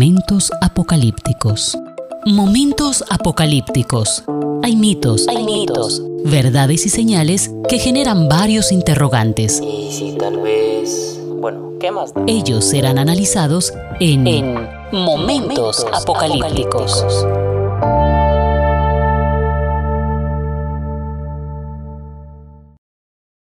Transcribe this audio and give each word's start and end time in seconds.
Momentos 0.00 0.50
apocalípticos. 0.62 1.76
Momentos 2.24 3.04
apocalípticos. 3.10 4.24
Hay 4.62 4.74
mitos, 4.74 5.28
hay 5.28 5.44
mitos, 5.44 6.02
verdades 6.24 6.86
y 6.86 6.88
señales 6.88 7.50
que 7.68 7.78
generan 7.78 8.26
varios 8.26 8.72
interrogantes. 8.72 9.60
Y 9.60 9.92
si 9.92 10.16
tal 10.16 10.40
vez... 10.40 11.20
Bueno, 11.38 11.74
¿qué 11.78 11.90
más? 11.90 12.14
Ellos 12.26 12.64
serán 12.64 12.98
analizados 12.98 13.74
en, 14.00 14.54
Momentos, 14.90 15.86
apocalípticos. 15.92 17.04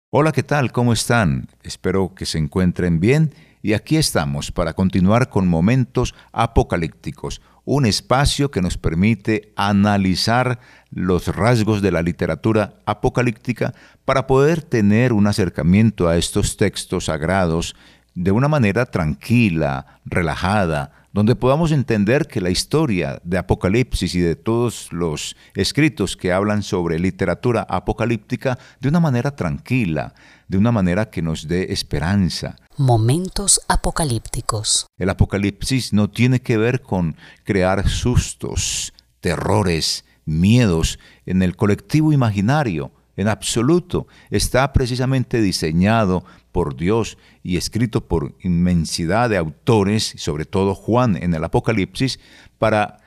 Hola, 0.08 0.32
¿qué 0.32 0.42
tal? 0.42 0.72
¿Cómo 0.72 0.94
están? 0.94 1.48
Espero 1.62 2.14
que 2.14 2.24
se 2.24 2.38
encuentren 2.38 2.98
bien 2.98 3.34
y 3.62 3.74
aquí 3.74 3.96
estamos 3.96 4.52
para 4.52 4.72
continuar 4.72 5.28
con 5.28 5.46
Momentos 5.46 6.14
Apocalípticos, 6.32 7.42
un 7.64 7.86
espacio 7.86 8.50
que 8.50 8.62
nos 8.62 8.78
permite 8.78 9.52
analizar 9.54 10.58
los 10.90 11.28
rasgos 11.28 11.82
de 11.82 11.92
la 11.92 12.02
literatura 12.02 12.74
apocalíptica 12.86 13.74
para 14.04 14.26
poder 14.26 14.62
tener 14.62 15.12
un 15.12 15.26
acercamiento 15.26 16.08
a 16.08 16.16
estos 16.16 16.56
textos 16.56 17.06
sagrados 17.06 17.76
de 18.14 18.32
una 18.32 18.48
manera 18.48 18.86
tranquila, 18.86 20.00
relajada, 20.04 20.92
donde 21.12 21.34
podamos 21.36 21.72
entender 21.72 22.26
que 22.26 22.40
la 22.40 22.50
historia 22.50 23.20
de 23.24 23.38
Apocalipsis 23.38 24.14
y 24.14 24.20
de 24.20 24.36
todos 24.36 24.92
los 24.92 25.36
escritos 25.54 26.16
que 26.16 26.32
hablan 26.32 26.62
sobre 26.62 26.98
literatura 26.98 27.66
apocalíptica 27.68 28.58
de 28.80 28.88
una 28.88 29.00
manera 29.00 29.34
tranquila, 29.34 30.14
de 30.50 30.58
una 30.58 30.72
manera 30.72 31.10
que 31.10 31.22
nos 31.22 31.46
dé 31.46 31.72
esperanza. 31.72 32.56
Momentos 32.76 33.60
apocalípticos. 33.68 34.86
El 34.98 35.08
Apocalipsis 35.08 35.92
no 35.92 36.10
tiene 36.10 36.42
que 36.42 36.56
ver 36.58 36.82
con 36.82 37.14
crear 37.44 37.88
sustos, 37.88 38.92
terrores, 39.20 40.04
miedos 40.24 40.98
en 41.24 41.42
el 41.42 41.54
colectivo 41.54 42.12
imaginario, 42.12 42.90
en 43.16 43.28
absoluto. 43.28 44.08
Está 44.30 44.72
precisamente 44.72 45.40
diseñado 45.40 46.24
por 46.50 46.74
Dios 46.76 47.16
y 47.44 47.56
escrito 47.56 48.08
por 48.08 48.34
inmensidad 48.42 49.30
de 49.30 49.36
autores, 49.36 50.14
sobre 50.16 50.46
todo 50.46 50.74
Juan 50.74 51.16
en 51.16 51.32
el 51.32 51.44
Apocalipsis, 51.44 52.18
para 52.58 52.99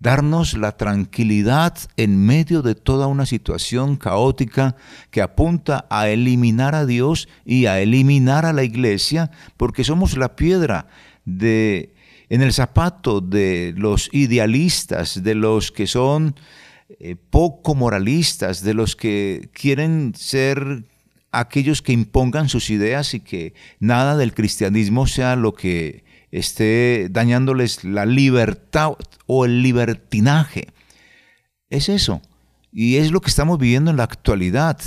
darnos 0.00 0.56
la 0.56 0.76
tranquilidad 0.76 1.76
en 1.96 2.24
medio 2.24 2.62
de 2.62 2.74
toda 2.74 3.06
una 3.06 3.26
situación 3.26 3.96
caótica 3.96 4.76
que 5.10 5.22
apunta 5.22 5.86
a 5.90 6.08
eliminar 6.08 6.74
a 6.74 6.86
Dios 6.86 7.28
y 7.44 7.66
a 7.66 7.80
eliminar 7.80 8.46
a 8.46 8.52
la 8.52 8.62
iglesia, 8.62 9.30
porque 9.56 9.84
somos 9.84 10.16
la 10.16 10.36
piedra 10.36 10.86
de 11.24 11.94
en 12.30 12.42
el 12.42 12.52
zapato 12.52 13.20
de 13.20 13.74
los 13.76 14.10
idealistas, 14.12 15.22
de 15.22 15.34
los 15.34 15.72
que 15.72 15.86
son 15.86 16.34
eh, 17.00 17.16
poco 17.16 17.74
moralistas, 17.74 18.62
de 18.62 18.74
los 18.74 18.96
que 18.96 19.48
quieren 19.54 20.12
ser 20.14 20.84
aquellos 21.32 21.82
que 21.82 21.92
impongan 21.92 22.48
sus 22.48 22.70
ideas 22.70 23.14
y 23.14 23.20
que 23.20 23.54
nada 23.80 24.16
del 24.16 24.34
cristianismo 24.34 25.06
sea 25.06 25.36
lo 25.36 25.54
que 25.54 26.04
esté 26.30 27.08
dañándoles 27.10 27.84
la 27.84 28.06
libertad 28.06 28.92
o 29.26 29.44
el 29.44 29.62
libertinaje. 29.62 30.68
Es 31.70 31.88
eso. 31.88 32.22
Y 32.72 32.96
es 32.96 33.10
lo 33.10 33.20
que 33.20 33.30
estamos 33.30 33.58
viviendo 33.58 33.90
en 33.90 33.96
la 33.96 34.04
actualidad. 34.04 34.78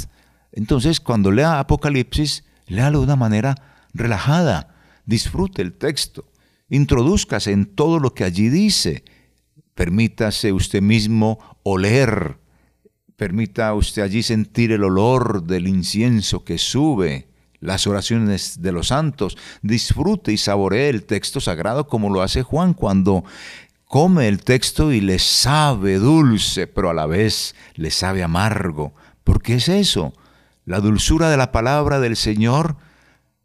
Entonces, 0.52 1.00
cuando 1.00 1.32
lea 1.32 1.60
Apocalipsis, 1.60 2.44
léalo 2.68 3.00
de 3.00 3.06
una 3.06 3.16
manera 3.16 3.56
relajada. 3.94 4.76
Disfrute 5.06 5.62
el 5.62 5.74
texto. 5.74 6.26
Introdúzcase 6.70 7.52
en 7.52 7.66
todo 7.66 8.00
lo 8.00 8.14
que 8.14 8.24
allí 8.24 8.50
dice. 8.50 9.04
Permítase 9.74 10.52
usted 10.54 10.82
mismo 10.82 11.40
oler 11.64 12.42
Permita 13.22 13.76
usted 13.76 14.02
allí 14.02 14.24
sentir 14.24 14.72
el 14.72 14.84
olor 14.84 15.44
del 15.44 15.68
incienso 15.68 16.44
que 16.44 16.58
sube, 16.58 17.28
las 17.62 17.88
oraciones 17.88 18.62
de 18.62 18.74
los 18.74 18.88
santos. 18.88 19.38
Disfrute 19.62 20.34
y 20.34 20.38
saboree 20.38 20.90
el 20.90 21.06
texto 21.06 21.40
sagrado 21.40 21.88
como 21.88 22.10
lo 22.10 22.22
hace 22.22 22.44
Juan 22.44 22.74
cuando 22.74 23.24
come 23.86 24.28
el 24.28 24.44
texto 24.44 24.92
y 24.92 25.00
le 25.00 25.20
sabe 25.20 25.98
dulce, 26.00 26.68
pero 26.68 26.90
a 26.90 26.94
la 26.94 27.06
vez 27.06 27.56
le 27.76 27.92
sabe 27.92 28.24
amargo. 28.24 28.94
¿Por 29.24 29.42
qué 29.42 29.56
es 29.56 29.70
eso? 29.70 30.14
La 30.66 30.80
dulzura 30.80 31.30
de 31.30 31.38
la 31.38 31.52
palabra 31.52 32.00
del 32.00 32.18
Señor 32.18 32.76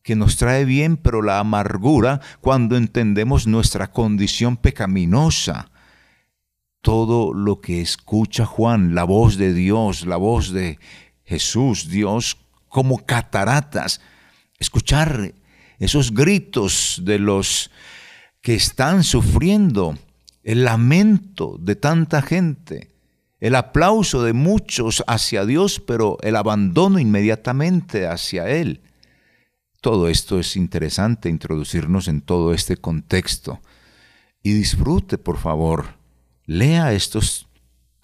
que 0.03 0.17
nos 0.17 0.37
trae 0.37 0.65
bien, 0.65 0.97
pero 0.97 1.21
la 1.21 1.39
amargura 1.39 2.21
cuando 2.41 2.77
entendemos 2.77 3.47
nuestra 3.47 3.91
condición 3.91 4.57
pecaminosa 4.57 5.71
todo 6.87 7.35
lo 7.35 7.61
que 7.61 7.81
escucha 7.81 8.47
Juan, 8.47 8.95
la 8.95 9.03
voz 9.03 9.37
de 9.39 9.53
Dios, 9.53 10.07
la 10.07 10.17
voz 10.17 10.53
de 10.53 10.79
Jesús, 11.25 11.89
Dios, 11.89 12.39
como 12.77 13.07
cataratas. 13.07 14.03
Escuchar 14.59 15.33
esos 15.79 16.13
gritos 16.13 17.01
de 17.03 17.19
los 17.19 17.71
que 18.43 18.55
están 18.55 19.03
sufriendo, 19.03 19.97
el 20.45 20.65
lamento 20.65 21.57
de 21.59 21.75
tanta 21.75 22.21
gente, 22.21 22.91
el 23.41 23.55
aplauso 23.55 24.23
de 24.25 24.35
muchos 24.35 25.03
hacia 25.07 25.47
Dios, 25.47 25.81
pero 25.81 26.19
el 26.21 26.37
abandono 26.37 26.99
inmediatamente 26.99 28.07
hacia 28.07 28.47
Él. 28.51 28.83
Todo 29.81 30.11
esto 30.11 30.39
es 30.39 30.55
interesante, 30.55 31.31
introducirnos 31.31 32.09
en 32.09 32.21
todo 32.21 32.53
este 32.53 32.77
contexto. 32.77 33.63
Y 34.43 34.53
disfrute, 34.53 35.17
por 35.17 35.39
favor, 35.39 35.95
lea 36.45 36.93
estos 36.93 37.49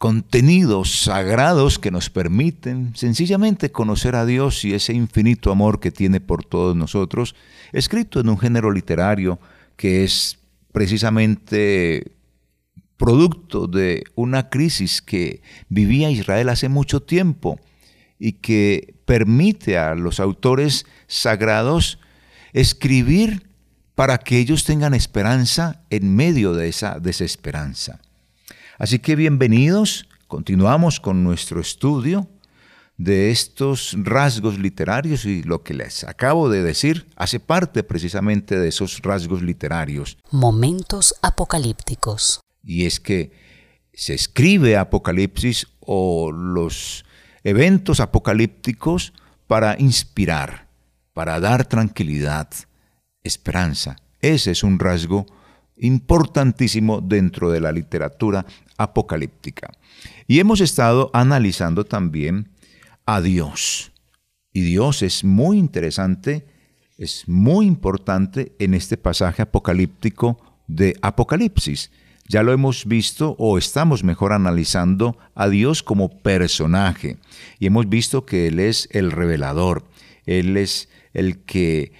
contenidos 0.02 1.04
sagrados 1.04 1.78
que 1.78 1.92
nos 1.92 2.10
permiten 2.10 2.90
sencillamente 2.96 3.70
conocer 3.70 4.16
a 4.16 4.26
Dios 4.26 4.64
y 4.64 4.74
ese 4.74 4.92
infinito 4.92 5.52
amor 5.52 5.78
que 5.78 5.92
tiene 5.92 6.20
por 6.20 6.44
todos 6.44 6.74
nosotros, 6.74 7.36
escrito 7.70 8.18
en 8.18 8.28
un 8.28 8.36
género 8.36 8.72
literario 8.72 9.38
que 9.76 10.02
es 10.02 10.40
precisamente 10.72 12.10
producto 12.96 13.68
de 13.68 14.02
una 14.16 14.50
crisis 14.50 15.02
que 15.02 15.40
vivía 15.68 16.10
Israel 16.10 16.48
hace 16.48 16.69
mucho 16.69 17.00
tiempo 17.00 17.60
y 18.19 18.32
que 18.32 18.96
permite 19.04 19.78
a 19.78 19.94
los 19.94 20.19
autores 20.19 20.84
sagrados 21.06 22.00
escribir 22.52 23.46
para 23.94 24.19
que 24.19 24.40
ellos 24.40 24.64
tengan 24.64 24.94
esperanza 24.94 25.84
en 25.90 26.12
medio 26.16 26.54
de 26.54 26.70
esa 26.70 26.98
desesperanza. 26.98 28.00
Así 28.82 28.98
que 28.98 29.15
bienvenidos, 29.15 30.09
continuamos 30.26 30.98
con 30.98 31.22
nuestro 31.22 31.60
estudio 31.60 32.26
de 32.97 33.31
estos 33.31 33.94
rasgos 33.97 34.59
literarios 34.59 35.25
y 35.25 35.44
lo 35.44 35.62
que 35.62 35.72
les 35.72 36.03
acabo 36.03 36.48
de 36.48 36.65
decir 36.65 37.06
hace 37.15 37.38
parte 37.38 37.84
precisamente 37.84 38.59
de 38.59 38.66
esos 38.66 39.00
rasgos 39.03 39.41
literarios. 39.41 40.19
Momentos 40.32 41.15
apocalípticos. 41.22 42.41
Y 42.65 42.84
es 42.87 42.98
que 42.98 43.31
se 43.94 44.15
escribe 44.15 44.76
Apocalipsis 44.76 45.69
o 45.78 46.32
los 46.32 47.04
eventos 47.44 48.00
apocalípticos 48.00 49.12
para 49.47 49.76
inspirar, 49.78 50.66
para 51.12 51.38
dar 51.38 51.66
tranquilidad, 51.66 52.49
esperanza. 53.22 53.94
Ese 54.20 54.50
es 54.50 54.64
un 54.64 54.81
rasgo 54.81 55.26
importantísimo 55.82 57.00
dentro 57.00 57.50
de 57.50 57.60
la 57.60 57.72
literatura 57.72 58.47
apocalíptica. 58.77 59.72
Y 60.27 60.41
hemos 60.41 60.60
estado 60.60 61.10
analizando 61.12 61.84
también 61.84 62.49
a 63.06 63.21
Dios. 63.21 63.93
Y 64.53 64.62
Dios 64.62 65.03
es 65.03 65.25
muy 65.25 65.59
interesante, 65.59 66.47
es 66.99 67.27
muy 67.27 67.66
importante 67.66 68.53
en 68.59 68.75
este 68.75 68.97
pasaje 68.97 69.43
apocalíptico 69.43 70.38
de 70.67 70.96
Apocalipsis. 71.02 71.91
Ya 72.29 72.43
lo 72.43 72.52
hemos 72.52 72.87
visto 72.87 73.35
o 73.38 73.58
estamos 73.58 74.05
mejor 74.05 74.32
analizando 74.32 75.19
a 75.35 75.49
Dios 75.49 75.82
como 75.82 76.08
personaje. 76.20 77.19
Y 77.58 77.67
hemos 77.67 77.88
visto 77.88 78.25
que 78.25 78.46
Él 78.46 78.61
es 78.61 78.88
el 78.93 79.11
revelador. 79.11 79.85
Él 80.25 80.56
es 80.56 80.88
el 81.12 81.38
que 81.38 81.93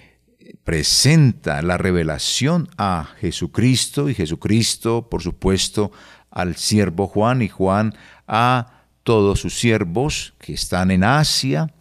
presenta 0.64 1.61
la 1.62 1.76
revelación 1.76 2.69
a 2.76 3.11
Jesucristo 3.19 4.08
y 4.08 4.14
Jesucristo, 4.14 5.08
por 5.11 5.23
supuesto, 5.23 5.91
al 6.32 6.56
siervo 6.56 7.06
Juan 7.06 7.43
y 7.43 7.49
Juan 7.49 7.94
a 8.26 8.84
todos 9.02 9.40
sus 9.40 9.58
siervos 9.58 10.34
que 10.38 10.55
están 10.55 10.90
en 10.90 11.05
Asia 11.05 11.73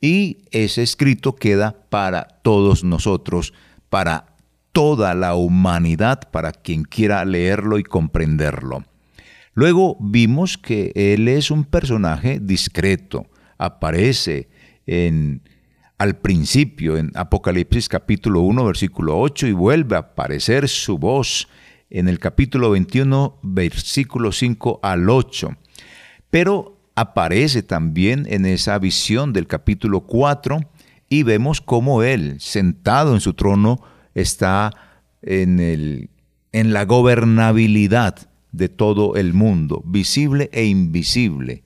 y 0.00 0.38
ese 0.50 0.82
escrito 0.82 1.34
queda 1.34 1.74
para 1.88 2.28
todos 2.42 2.84
nosotros, 2.84 3.54
para 3.88 4.26
toda 4.72 5.14
la 5.14 5.34
humanidad, 5.34 6.30
para 6.30 6.52
quien 6.52 6.84
quiera 6.84 7.24
leerlo 7.24 7.78
y 7.78 7.84
comprenderlo. 7.84 8.84
Luego 9.54 9.96
vimos 10.00 10.58
que 10.58 10.92
él 10.94 11.28
es 11.28 11.50
un 11.50 11.64
personaje 11.64 12.40
discreto, 12.40 13.26
aparece 13.56 14.48
en 14.86 15.42
al 15.96 16.16
principio 16.16 16.96
en 16.96 17.12
Apocalipsis 17.14 17.88
capítulo 17.88 18.40
1 18.40 18.64
versículo 18.64 19.18
8 19.18 19.46
y 19.46 19.52
vuelve 19.52 19.94
a 19.94 20.00
aparecer 20.00 20.68
su 20.68 20.98
voz 20.98 21.48
en 21.94 22.08
el 22.08 22.18
capítulo 22.18 22.70
21, 22.70 23.38
versículo 23.42 24.32
5 24.32 24.80
al 24.82 25.08
8. 25.08 25.56
Pero 26.28 26.76
aparece 26.96 27.62
también 27.62 28.26
en 28.28 28.46
esa 28.46 28.80
visión 28.80 29.32
del 29.32 29.46
capítulo 29.46 30.00
4 30.00 30.58
y 31.08 31.22
vemos 31.22 31.60
cómo 31.60 32.02
Él, 32.02 32.40
sentado 32.40 33.14
en 33.14 33.20
su 33.20 33.34
trono, 33.34 33.80
está 34.12 34.72
en, 35.22 35.60
el, 35.60 36.10
en 36.50 36.72
la 36.72 36.84
gobernabilidad 36.84 38.28
de 38.50 38.68
todo 38.68 39.14
el 39.14 39.32
mundo, 39.32 39.80
visible 39.86 40.50
e 40.52 40.64
invisible. 40.64 41.62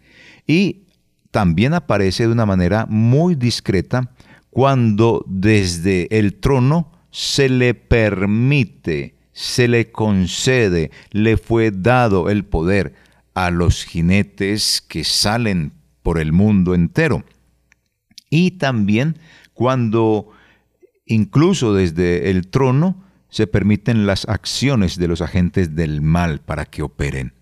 Y 0.47 0.83
también 1.31 1.73
aparece 1.73 2.27
de 2.27 2.33
una 2.33 2.45
manera 2.45 2.85
muy 2.87 3.35
discreta 3.35 4.13
cuando 4.51 5.25
desde 5.27 6.19
el 6.19 6.35
trono 6.35 6.93
se 7.11 7.49
le 7.49 7.73
permite, 7.73 9.18
se 9.39 9.69
le 9.69 9.93
concede, 9.93 10.91
le 11.13 11.37
fue 11.37 11.71
dado 11.71 12.29
el 12.29 12.45
poder 12.45 12.97
a 13.35 13.53
los 13.53 13.85
jinetes 13.85 14.81
que 14.81 15.05
salen 15.05 15.75
por 16.03 16.19
el 16.19 16.33
mundo 16.33 16.75
entero. 16.75 17.25
Y 18.31 18.53
también 18.59 19.17
cuando 19.55 20.33
incluso 21.07 21.73
desde 21.73 22.31
el 22.31 22.49
trono 22.49 23.05
se 23.29 23.47
permiten 23.47 24.07
las 24.07 24.29
acciones 24.29 24.99
de 24.99 25.07
los 25.07 25.21
agentes 25.21 25.77
del 25.77 26.03
mal 26.03 26.41
para 26.41 26.65
que 26.65 26.83
operen. 26.83 27.33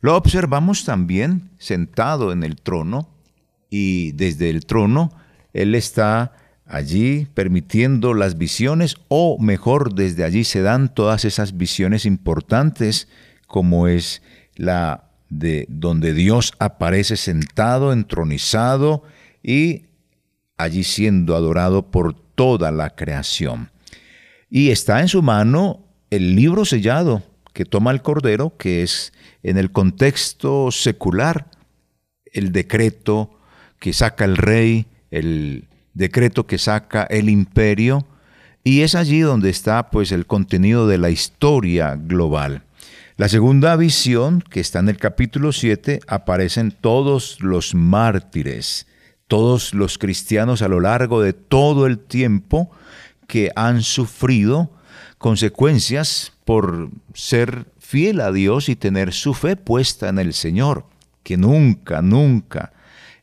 Lo 0.00 0.14
observamos 0.16 0.84
también 0.84 1.50
sentado 1.58 2.30
en 2.30 2.44
el 2.44 2.54
trono 2.54 3.08
y 3.68 4.12
desde 4.12 4.48
el 4.48 4.64
trono 4.64 5.10
Él 5.54 5.74
está 5.74 6.34
allí 6.70 7.26
permitiendo 7.34 8.14
las 8.14 8.38
visiones 8.38 8.96
o 9.08 9.38
mejor 9.38 9.94
desde 9.94 10.24
allí 10.24 10.44
se 10.44 10.62
dan 10.62 10.94
todas 10.94 11.24
esas 11.24 11.56
visiones 11.56 12.06
importantes 12.06 13.08
como 13.46 13.88
es 13.88 14.22
la 14.54 15.10
de 15.28 15.66
donde 15.68 16.14
Dios 16.14 16.52
aparece 16.58 17.16
sentado, 17.16 17.92
entronizado 17.92 19.02
y 19.42 19.86
allí 20.56 20.84
siendo 20.84 21.34
adorado 21.34 21.90
por 21.90 22.14
toda 22.14 22.70
la 22.70 22.90
creación. 22.90 23.70
Y 24.48 24.70
está 24.70 25.00
en 25.00 25.08
su 25.08 25.22
mano 25.22 25.84
el 26.10 26.36
libro 26.36 26.64
sellado 26.64 27.22
que 27.52 27.64
toma 27.64 27.90
el 27.90 28.02
Cordero, 28.02 28.56
que 28.56 28.82
es 28.82 29.12
en 29.42 29.58
el 29.58 29.72
contexto 29.72 30.70
secular 30.70 31.50
el 32.26 32.52
decreto 32.52 33.38
que 33.80 33.92
saca 33.92 34.24
el 34.24 34.36
rey, 34.36 34.86
el 35.10 35.66
decreto 36.00 36.46
que 36.46 36.56
saca 36.56 37.02
el 37.04 37.28
imperio, 37.28 38.06
y 38.64 38.80
es 38.80 38.94
allí 38.94 39.20
donde 39.20 39.50
está 39.50 39.90
pues 39.90 40.12
el 40.12 40.26
contenido 40.26 40.88
de 40.88 40.96
la 40.96 41.10
historia 41.10 41.94
global. 41.94 42.62
La 43.16 43.28
segunda 43.28 43.76
visión, 43.76 44.40
que 44.40 44.60
está 44.60 44.78
en 44.78 44.88
el 44.88 44.96
capítulo 44.96 45.52
7, 45.52 46.00
aparecen 46.06 46.72
todos 46.72 47.42
los 47.42 47.74
mártires, 47.74 48.86
todos 49.28 49.74
los 49.74 49.98
cristianos 49.98 50.62
a 50.62 50.68
lo 50.68 50.80
largo 50.80 51.20
de 51.20 51.34
todo 51.34 51.86
el 51.86 51.98
tiempo 51.98 52.70
que 53.26 53.50
han 53.54 53.82
sufrido 53.82 54.70
consecuencias 55.18 56.32
por 56.46 56.88
ser 57.12 57.66
fiel 57.78 58.22
a 58.22 58.32
Dios 58.32 58.70
y 58.70 58.76
tener 58.76 59.12
su 59.12 59.34
fe 59.34 59.54
puesta 59.54 60.08
en 60.08 60.18
el 60.18 60.32
Señor, 60.32 60.86
que 61.22 61.36
nunca, 61.36 62.00
nunca 62.00 62.72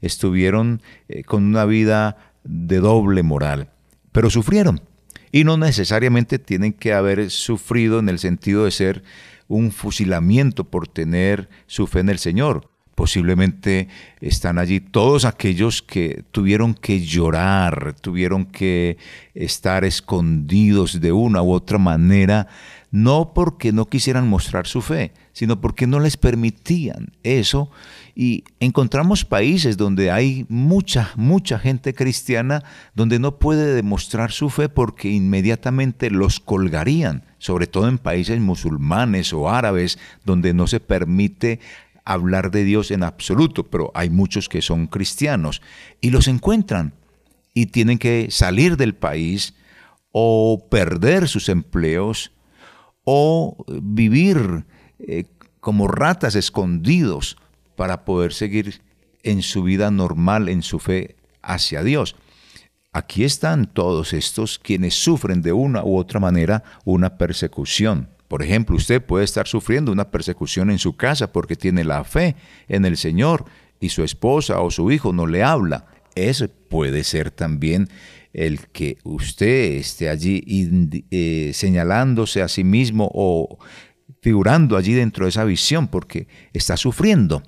estuvieron 0.01 0.83
eh, 1.09 1.23
con 1.23 1.43
una 1.43 1.65
vida 1.65 2.17
de 2.47 2.79
doble 2.79 3.23
moral, 3.23 3.69
pero 4.11 4.29
sufrieron. 4.29 4.81
Y 5.31 5.43
no 5.43 5.57
necesariamente 5.57 6.39
tienen 6.39 6.73
que 6.73 6.93
haber 6.93 7.29
sufrido 7.29 7.99
en 7.99 8.09
el 8.09 8.19
sentido 8.19 8.65
de 8.65 8.71
ser 8.71 9.03
un 9.47 9.71
fusilamiento 9.71 10.63
por 10.65 10.87
tener 10.87 11.49
su 11.67 11.87
fe 11.87 11.99
en 11.99 12.09
el 12.09 12.19
Señor. 12.19 12.69
Posiblemente 12.95 13.89
están 14.21 14.57
allí 14.57 14.79
todos 14.79 15.25
aquellos 15.25 15.83
que 15.83 16.23
tuvieron 16.31 16.73
que 16.73 17.01
llorar, 17.05 17.95
tuvieron 18.01 18.45
que 18.45 18.97
estar 19.35 19.83
escondidos 19.83 20.99
de 20.99 21.11
una 21.11 21.43
u 21.43 21.51
otra 21.51 21.77
manera, 21.77 22.47
no 22.91 23.33
porque 23.33 23.73
no 23.73 23.85
quisieran 23.87 24.27
mostrar 24.27 24.65
su 24.65 24.81
fe, 24.81 25.13
sino 25.33 25.59
porque 25.59 25.87
no 25.87 25.99
les 25.99 26.15
permitían 26.17 27.13
eso. 27.23 27.69
Y 28.15 28.45
encontramos 28.59 29.25
países 29.25 29.77
donde 29.77 30.09
hay 30.09 30.45
mucha, 30.49 31.11
mucha 31.15 31.59
gente 31.59 31.93
cristiana 31.93 32.63
donde 32.95 33.19
no 33.19 33.39
puede 33.39 33.73
demostrar 33.73 34.31
su 34.31 34.49
fe 34.49 34.69
porque 34.69 35.09
inmediatamente 35.09 36.09
los 36.09 36.39
colgarían, 36.39 37.23
sobre 37.37 37.67
todo 37.67 37.89
en 37.89 37.97
países 37.97 38.39
musulmanes 38.39 39.33
o 39.33 39.49
árabes 39.49 39.99
donde 40.23 40.53
no 40.53 40.67
se 40.67 40.79
permite 40.79 41.59
hablar 42.05 42.51
de 42.51 42.63
Dios 42.63 42.89
en 42.91 43.03
absoluto, 43.03 43.67
pero 43.69 43.91
hay 43.93 44.09
muchos 44.09 44.47
que 44.47 44.61
son 44.61 44.87
cristianos 44.87 45.61
y 45.99 46.11
los 46.11 46.29
encuentran 46.29 46.93
y 47.53 47.65
tienen 47.65 47.97
que 47.97 48.27
salir 48.31 48.77
del 48.77 48.95
país 48.95 49.55
o 50.11 50.67
perder 50.69 51.27
sus 51.27 51.49
empleos 51.49 52.31
o 53.09 53.55
vivir 53.81 54.65
eh, 54.99 55.23
como 55.61 55.87
ratas 55.87 56.35
escondidos 56.35 57.37
para 57.77 58.03
poder 58.03 58.33
seguir 58.33 58.81
en 59.23 59.43
su 59.43 59.63
vida 59.63 59.91
normal, 59.91 60.49
en 60.49 60.61
su 60.61 60.77
fe 60.77 61.15
hacia 61.41 61.83
Dios. 61.83 62.17
Aquí 62.91 63.23
están 63.23 63.65
todos 63.67 64.11
estos 64.11 64.59
quienes 64.59 64.95
sufren 64.95 65.41
de 65.41 65.53
una 65.53 65.85
u 65.85 65.95
otra 65.95 66.19
manera 66.19 66.63
una 66.83 67.17
persecución. 67.17 68.09
Por 68.27 68.43
ejemplo, 68.43 68.75
usted 68.75 69.01
puede 69.01 69.23
estar 69.23 69.47
sufriendo 69.47 69.93
una 69.93 70.11
persecución 70.11 70.69
en 70.69 70.77
su 70.77 70.97
casa 70.97 71.31
porque 71.31 71.55
tiene 71.55 71.85
la 71.85 72.03
fe 72.03 72.35
en 72.67 72.83
el 72.83 72.97
Señor 72.97 73.45
y 73.79 73.87
su 73.87 74.03
esposa 74.03 74.59
o 74.59 74.69
su 74.69 74.91
hijo 74.91 75.13
no 75.13 75.27
le 75.27 75.43
habla. 75.43 75.85
Ese 76.13 76.49
puede 76.49 77.05
ser 77.05 77.31
también 77.31 77.87
el 78.37 78.67
que 78.67 78.99
usted 79.03 79.73
esté 79.73 80.09
allí 80.09 80.43
eh, 81.09 81.51
señalándose 81.53 82.43
a 82.43 82.47
sí 82.47 82.63
mismo 82.63 83.09
o 83.13 83.57
figurando 84.21 84.77
allí 84.77 84.93
dentro 84.93 85.25
de 85.25 85.29
esa 85.29 85.43
visión 85.43 85.87
porque 85.87 86.27
está 86.53 86.77
sufriendo. 86.77 87.41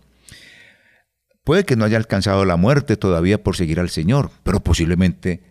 Puede 1.44 1.63
que 1.63 1.75
no 1.75 1.86
haya 1.86 1.97
alcanzado 1.97 2.44
la 2.44 2.57
muerte 2.57 2.97
todavía 2.97 3.41
por 3.44 3.56
seguir 3.56 3.80
al 3.80 3.89
Señor, 3.89 4.31
pero 4.44 4.62
posiblemente 4.62 5.44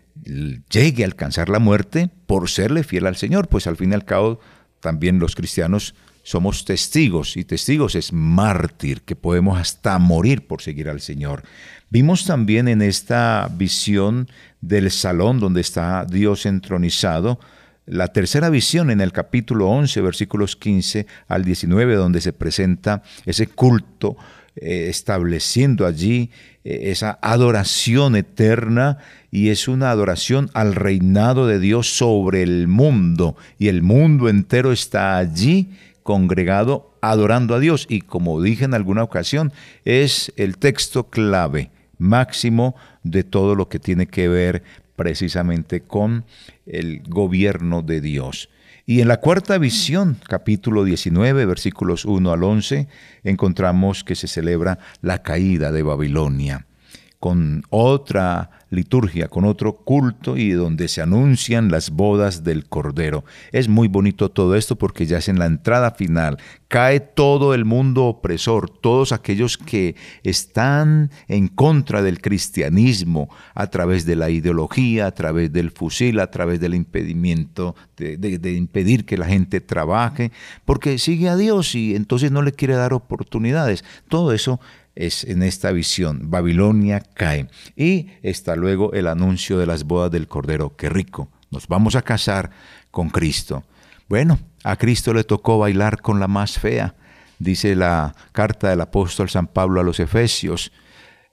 llegue 0.69 1.03
a 1.03 1.07
alcanzar 1.07 1.47
la 1.47 1.59
muerte 1.59 2.09
por 2.27 2.49
serle 2.49 2.83
fiel 2.83 3.07
al 3.07 3.15
Señor, 3.15 3.47
pues 3.47 3.65
al 3.65 3.77
fin 3.77 3.91
y 3.91 3.95
al 3.95 4.05
cabo 4.05 4.41
también 4.81 5.19
los 5.19 5.35
cristianos 5.35 5.95
somos 6.29 6.63
testigos 6.63 7.37
y 7.37 7.43
testigos 7.43 7.95
es 7.95 8.13
mártir, 8.13 9.01
que 9.01 9.15
podemos 9.15 9.59
hasta 9.59 9.97
morir 9.97 10.45
por 10.45 10.61
seguir 10.61 10.87
al 10.87 11.01
Señor. 11.01 11.41
Vimos 11.89 12.23
también 12.23 12.67
en 12.67 12.83
esta 12.83 13.49
visión 13.51 14.29
del 14.61 14.91
salón 14.91 15.39
donde 15.39 15.61
está 15.61 16.05
Dios 16.05 16.45
entronizado, 16.45 17.39
la 17.87 18.09
tercera 18.09 18.51
visión 18.51 18.91
en 18.91 19.01
el 19.01 19.11
capítulo 19.11 19.69
11, 19.69 20.01
versículos 20.01 20.55
15 20.55 21.07
al 21.27 21.43
19, 21.43 21.95
donde 21.95 22.21
se 22.21 22.31
presenta 22.31 23.01
ese 23.25 23.47
culto 23.47 24.15
eh, 24.55 24.85
estableciendo 24.87 25.87
allí 25.87 26.29
eh, 26.63 26.91
esa 26.91 27.17
adoración 27.23 28.15
eterna 28.15 28.99
y 29.31 29.49
es 29.49 29.67
una 29.67 29.89
adoración 29.89 30.51
al 30.53 30.75
reinado 30.75 31.47
de 31.47 31.59
Dios 31.59 31.97
sobre 31.97 32.43
el 32.43 32.67
mundo 32.67 33.35
y 33.57 33.69
el 33.69 33.81
mundo 33.81 34.29
entero 34.29 34.71
está 34.71 35.17
allí 35.17 35.69
congregado 36.03 36.97
adorando 37.01 37.55
a 37.55 37.59
Dios 37.59 37.85
y 37.89 38.01
como 38.01 38.41
dije 38.41 38.65
en 38.65 38.73
alguna 38.73 39.03
ocasión 39.03 39.53
es 39.85 40.33
el 40.35 40.57
texto 40.57 41.09
clave 41.09 41.71
máximo 41.97 42.75
de 43.03 43.23
todo 43.23 43.55
lo 43.55 43.69
que 43.69 43.79
tiene 43.79 44.07
que 44.07 44.27
ver 44.27 44.63
precisamente 44.95 45.81
con 45.81 46.25
el 46.65 47.01
gobierno 47.07 47.81
de 47.81 48.01
Dios. 48.01 48.49
Y 48.85 49.01
en 49.01 49.07
la 49.07 49.17
cuarta 49.17 49.57
visión, 49.57 50.17
capítulo 50.27 50.83
19, 50.83 51.45
versículos 51.45 52.05
1 52.05 52.31
al 52.31 52.43
11, 52.43 52.87
encontramos 53.23 54.03
que 54.03 54.15
se 54.15 54.27
celebra 54.27 54.79
la 55.01 55.21
caída 55.21 55.71
de 55.71 55.83
Babilonia 55.83 56.65
con 57.19 57.63
otra 57.69 58.49
liturgia, 58.69 59.27
con 59.27 59.45
otro 59.45 59.77
culto 59.77 60.37
y 60.37 60.51
donde 60.51 60.87
se 60.87 61.01
anuncian 61.01 61.69
las 61.69 61.89
bodas 61.89 62.43
del 62.43 62.67
Cordero. 62.67 63.23
Es 63.51 63.67
muy 63.67 63.87
bonito 63.87 64.29
todo 64.29 64.55
esto 64.55 64.75
porque 64.75 65.05
ya 65.05 65.17
es 65.17 65.27
en 65.27 65.39
la 65.39 65.45
entrada 65.45 65.91
final. 65.91 66.37
Cae 66.67 66.99
todo 66.99 67.55
el 67.55 67.65
mundo 67.65 68.05
opresor, 68.05 68.69
todos 68.69 69.11
aquellos 69.11 69.57
que 69.57 69.95
están 70.23 71.09
en 71.27 71.47
contra 71.47 72.03
del 72.03 72.21
cristianismo 72.21 73.29
a 73.55 73.67
través 73.67 74.05
de 74.05 74.15
la 74.15 74.29
ideología, 74.29 75.07
a 75.07 75.11
través 75.11 75.51
del 75.51 75.71
fusil, 75.71 76.19
a 76.19 76.29
través 76.29 76.59
del 76.59 76.75
impedimento, 76.75 77.75
de, 77.97 78.17
de 78.17 78.53
impedir 78.53 79.05
que 79.05 79.17
la 79.17 79.25
gente 79.25 79.61
trabaje, 79.61 80.31
porque 80.65 80.99
sigue 80.99 81.29
a 81.29 81.35
Dios 81.35 81.73
y 81.73 81.95
entonces 81.95 82.31
no 82.31 82.43
le 82.43 82.51
quiere 82.51 82.75
dar 82.75 82.93
oportunidades. 82.93 83.83
Todo 84.07 84.31
eso 84.31 84.59
es 84.99 85.23
en 85.23 85.43
esta 85.43 85.71
visión. 85.71 86.29
Babilonia 86.29 86.99
cae. 86.99 87.47
Y 87.77 88.09
está 88.21 88.57
luego 88.57 88.91
el 88.91 89.07
anuncio 89.07 89.57
de 89.57 89.65
las 89.65 89.85
bodas 89.85 90.11
del 90.11 90.27
Cordero. 90.27 90.75
Qué 90.75 90.89
rico. 90.89 91.29
Nos 91.51 91.67
vamos 91.69 91.95
a 91.95 92.01
casar 92.01 92.51
con 92.91 93.09
Cristo. 93.09 93.63
Bueno, 94.09 94.39
A 94.65 94.75
Cristo 94.75 95.13
le 95.13 95.23
tocó 95.23 95.57
bailar 95.57 96.01
con 96.01 96.19
la 96.19 96.27
más 96.27 96.59
fea, 96.59 96.95
dice 97.39 97.77
la 97.77 98.13
carta 98.33 98.69
del 98.69 98.81
apóstol 98.81 99.29
San 99.29 99.47
Pablo 99.47 99.79
a 99.79 99.85
los 99.85 100.01
Efesios. 100.01 100.73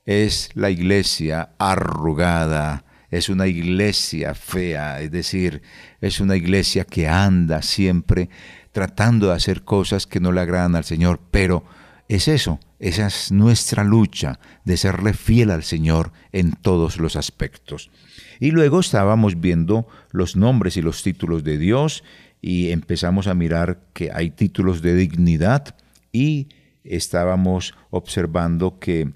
Es 0.05 0.51
la 0.55 0.71
iglesia 0.71 1.51
arrugada, 1.59 2.85
es 3.11 3.29
una 3.29 3.49
iglesia 3.49 4.37
fea, 4.37 5.01
es 5.01 5.11
decir, 5.11 5.61
es 6.01 6.21
una 6.21 6.37
iglesia 6.37 6.85
que 6.85 7.09
anda 7.09 7.63
siempre 7.63 8.31
tratando 8.71 9.27
de 9.27 9.35
hacer 9.35 9.65
cosas 9.65 10.07
que 10.07 10.21
no 10.21 10.31
le 10.31 10.41
agradan 10.41 10.77
al 10.77 10.85
Señor, 10.85 11.19
pero 11.33 11.65
es 12.09 12.29
eso, 12.29 12.61
esa 12.79 13.07
es 13.07 13.33
nuestra 13.33 13.83
lucha 13.83 14.39
de 14.65 14.77
serle 14.77 15.13
fiel 15.13 15.51
al 15.51 15.65
Señor 15.65 16.13
en 16.33 16.53
todos 16.53 16.99
los 16.99 17.17
aspectos. 17.17 17.91
Y 18.39 18.51
luego 18.51 18.81
estábamos 18.81 19.41
viendo 19.41 19.89
los 20.13 20.37
nombres 20.37 20.77
y 20.77 20.83
los 20.83 21.03
títulos 21.03 21.43
de 21.43 21.59
Dios 21.59 22.05
y 22.41 22.71
empezamos 22.71 23.27
a 23.27 23.35
mirar 23.35 23.81
que 23.93 24.11
hay 24.13 24.31
títulos 24.31 24.83
de 24.83 24.95
dignidad 24.95 25.75
y 26.13 26.49
estábamos 26.85 27.75
observando 27.91 28.79
que 28.79 29.11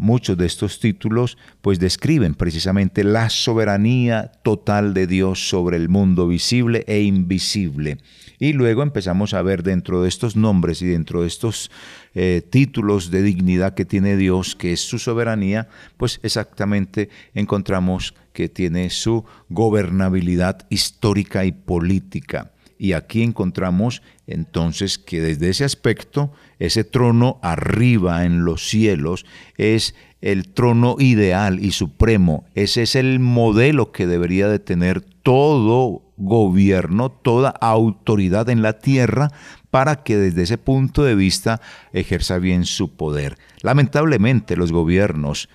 muchos 0.00 0.36
de 0.36 0.46
estos 0.46 0.80
títulos 0.80 1.38
pues 1.60 1.78
describen 1.78 2.34
precisamente 2.34 3.04
la 3.04 3.30
soberanía 3.30 4.32
total 4.42 4.94
de 4.94 5.06
Dios 5.06 5.48
sobre 5.48 5.76
el 5.76 5.88
mundo 5.88 6.26
visible 6.26 6.84
e 6.86 7.02
invisible. 7.02 7.98
Y 8.38 8.52
luego 8.52 8.82
empezamos 8.82 9.34
a 9.34 9.42
ver 9.42 9.62
dentro 9.62 10.02
de 10.02 10.08
estos 10.08 10.36
nombres 10.36 10.82
y 10.82 10.86
dentro 10.86 11.22
de 11.22 11.28
estos 11.28 11.70
eh, 12.14 12.42
títulos 12.48 13.10
de 13.10 13.22
dignidad 13.22 13.74
que 13.74 13.84
tiene 13.84 14.16
Dios, 14.16 14.54
que 14.54 14.72
es 14.72 14.80
su 14.80 14.98
soberanía, 14.98 15.68
pues 15.96 16.20
exactamente 16.22 17.08
encontramos 17.34 18.14
que 18.32 18.48
tiene 18.48 18.90
su 18.90 19.24
gobernabilidad 19.48 20.66
histórica 20.70 21.44
y 21.44 21.52
política. 21.52 22.52
Y 22.78 22.92
aquí 22.92 23.22
encontramos 23.22 24.02
entonces 24.26 24.98
que 24.98 25.20
desde 25.20 25.48
ese 25.48 25.64
aspecto, 25.64 26.32
ese 26.58 26.84
trono 26.84 27.38
arriba 27.42 28.24
en 28.24 28.44
los 28.44 28.68
cielos 28.68 29.24
es 29.56 29.94
el 30.20 30.48
trono 30.48 30.96
ideal 30.98 31.64
y 31.64 31.72
supremo. 31.72 32.44
Ese 32.54 32.82
es 32.82 32.94
el 32.96 33.20
modelo 33.20 33.92
que 33.92 34.06
debería 34.06 34.48
de 34.48 34.58
tener 34.58 35.02
todo 35.02 36.02
gobierno, 36.16 37.10
toda 37.10 37.50
autoridad 37.50 38.48
en 38.48 38.62
la 38.62 38.78
tierra 38.78 39.30
para 39.74 40.04
que 40.04 40.16
desde 40.16 40.42
ese 40.42 40.56
punto 40.56 41.02
de 41.02 41.16
vista 41.16 41.60
ejerza 41.92 42.38
bien 42.38 42.64
su 42.64 42.94
poder. 42.94 43.36
Lamentablemente 43.60 44.54
los 44.54 44.70
gobiernos, 44.70 45.48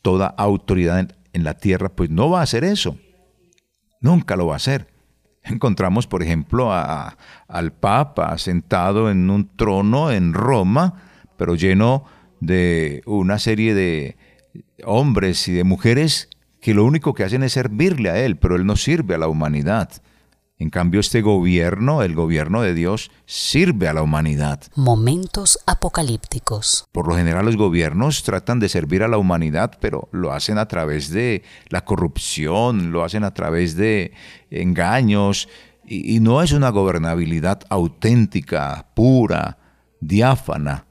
toda 0.00 0.28
autoridad 0.28 1.14
en 1.34 1.44
la 1.44 1.58
tierra, 1.58 1.90
pues 1.90 2.08
no 2.08 2.30
va 2.30 2.40
a 2.40 2.44
hacer 2.44 2.64
eso. 2.64 2.96
Nunca 4.00 4.34
lo 4.34 4.46
va 4.46 4.54
a 4.54 4.56
hacer. 4.56 4.88
Encontramos, 5.42 6.06
por 6.06 6.22
ejemplo, 6.22 6.72
a, 6.72 7.18
al 7.48 7.74
Papa 7.74 8.38
sentado 8.38 9.10
en 9.10 9.28
un 9.28 9.54
trono 9.56 10.10
en 10.10 10.32
Roma, 10.32 10.94
pero 11.36 11.54
lleno 11.54 12.06
de 12.40 13.02
una 13.04 13.38
serie 13.38 13.74
de 13.74 14.16
hombres 14.84 15.48
y 15.48 15.52
de 15.52 15.64
mujeres 15.64 16.30
que 16.62 16.72
lo 16.72 16.82
único 16.86 17.12
que 17.12 17.24
hacen 17.24 17.42
es 17.42 17.52
servirle 17.52 18.08
a 18.08 18.24
él, 18.24 18.38
pero 18.38 18.56
él 18.56 18.64
no 18.64 18.76
sirve 18.76 19.16
a 19.16 19.18
la 19.18 19.28
humanidad. 19.28 19.90
En 20.58 20.70
cambio, 20.70 21.00
este 21.00 21.20
gobierno, 21.20 22.02
el 22.02 22.14
gobierno 22.14 22.62
de 22.62 22.72
Dios, 22.72 23.10
sirve 23.26 23.88
a 23.88 23.92
la 23.92 24.02
humanidad. 24.02 24.62
Momentos 24.74 25.58
apocalípticos. 25.66 26.86
Por 26.92 27.08
lo 27.08 27.14
general 27.14 27.44
los 27.44 27.58
gobiernos 27.58 28.22
tratan 28.22 28.58
de 28.58 28.70
servir 28.70 29.02
a 29.02 29.08
la 29.08 29.18
humanidad, 29.18 29.76
pero 29.80 30.08
lo 30.12 30.32
hacen 30.32 30.56
a 30.56 30.66
través 30.66 31.10
de 31.10 31.42
la 31.68 31.84
corrupción, 31.84 32.90
lo 32.90 33.04
hacen 33.04 33.22
a 33.24 33.34
través 33.34 33.76
de 33.76 34.14
engaños, 34.50 35.48
y, 35.84 36.16
y 36.16 36.20
no 36.20 36.42
es 36.42 36.52
una 36.52 36.70
gobernabilidad 36.70 37.60
auténtica, 37.68 38.86
pura, 38.94 39.58
diáfana 40.00 40.85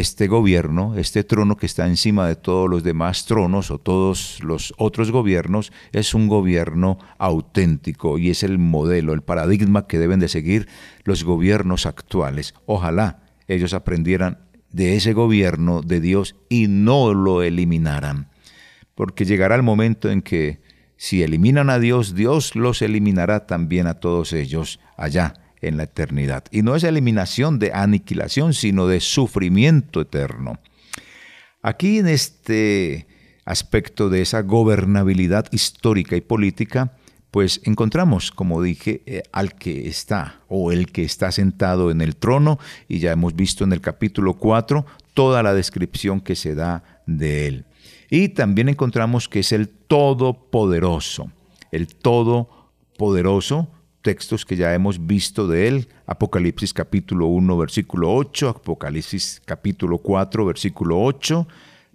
este 0.00 0.28
gobierno, 0.28 0.94
este 0.96 1.24
trono 1.24 1.56
que 1.56 1.66
está 1.66 1.88
encima 1.88 2.28
de 2.28 2.36
todos 2.36 2.70
los 2.70 2.84
demás 2.84 3.26
tronos 3.26 3.72
o 3.72 3.78
todos 3.78 4.38
los 4.44 4.72
otros 4.76 5.10
gobiernos, 5.10 5.72
es 5.90 6.14
un 6.14 6.28
gobierno 6.28 6.98
auténtico 7.18 8.16
y 8.16 8.30
es 8.30 8.44
el 8.44 8.58
modelo, 8.58 9.12
el 9.12 9.22
paradigma 9.22 9.88
que 9.88 9.98
deben 9.98 10.20
de 10.20 10.28
seguir 10.28 10.68
los 11.02 11.24
gobiernos 11.24 11.84
actuales. 11.84 12.54
Ojalá 12.64 13.24
ellos 13.48 13.74
aprendieran 13.74 14.38
de 14.70 14.94
ese 14.94 15.14
gobierno 15.14 15.82
de 15.82 16.00
Dios 16.00 16.36
y 16.48 16.68
no 16.68 17.12
lo 17.12 17.42
eliminaran. 17.42 18.28
Porque 18.94 19.24
llegará 19.24 19.56
el 19.56 19.64
momento 19.64 20.10
en 20.10 20.22
que 20.22 20.60
si 20.96 21.24
eliminan 21.24 21.70
a 21.70 21.80
Dios, 21.80 22.14
Dios 22.14 22.54
los 22.54 22.82
eliminará 22.82 23.46
también 23.46 23.88
a 23.88 23.94
todos 23.94 24.32
ellos 24.32 24.78
allá 24.96 25.34
en 25.60 25.76
la 25.76 25.84
eternidad. 25.84 26.44
Y 26.50 26.62
no 26.62 26.74
es 26.76 26.84
eliminación 26.84 27.58
de 27.58 27.72
aniquilación, 27.72 28.54
sino 28.54 28.86
de 28.86 29.00
sufrimiento 29.00 30.00
eterno. 30.00 30.58
Aquí 31.62 31.98
en 31.98 32.08
este 32.08 33.06
aspecto 33.44 34.10
de 34.10 34.22
esa 34.22 34.42
gobernabilidad 34.42 35.46
histórica 35.52 36.16
y 36.16 36.20
política, 36.20 36.92
pues 37.30 37.60
encontramos, 37.64 38.30
como 38.30 38.62
dije, 38.62 39.02
eh, 39.06 39.22
al 39.32 39.54
que 39.54 39.88
está 39.88 40.40
o 40.48 40.72
el 40.72 40.90
que 40.92 41.02
está 41.02 41.32
sentado 41.32 41.90
en 41.90 42.00
el 42.00 42.16
trono, 42.16 42.58
y 42.88 43.00
ya 43.00 43.12
hemos 43.12 43.34
visto 43.34 43.64
en 43.64 43.72
el 43.72 43.80
capítulo 43.80 44.34
4 44.34 44.86
toda 45.14 45.42
la 45.42 45.54
descripción 45.54 46.20
que 46.20 46.36
se 46.36 46.54
da 46.54 46.82
de 47.06 47.46
él. 47.46 47.64
Y 48.10 48.30
también 48.30 48.68
encontramos 48.68 49.28
que 49.28 49.40
es 49.40 49.52
el 49.52 49.68
Todopoderoso, 49.68 51.30
el 51.72 51.88
Todopoderoso, 51.88 53.68
textos 54.08 54.46
que 54.46 54.56
ya 54.56 54.72
hemos 54.72 55.06
visto 55.06 55.46
de 55.46 55.68
él, 55.68 55.88
Apocalipsis 56.06 56.72
capítulo 56.72 57.26
1, 57.26 57.58
versículo 57.58 58.10
8, 58.14 58.48
Apocalipsis 58.48 59.42
capítulo 59.44 59.98
4, 59.98 60.46
versículo 60.46 60.98
8, 60.98 61.46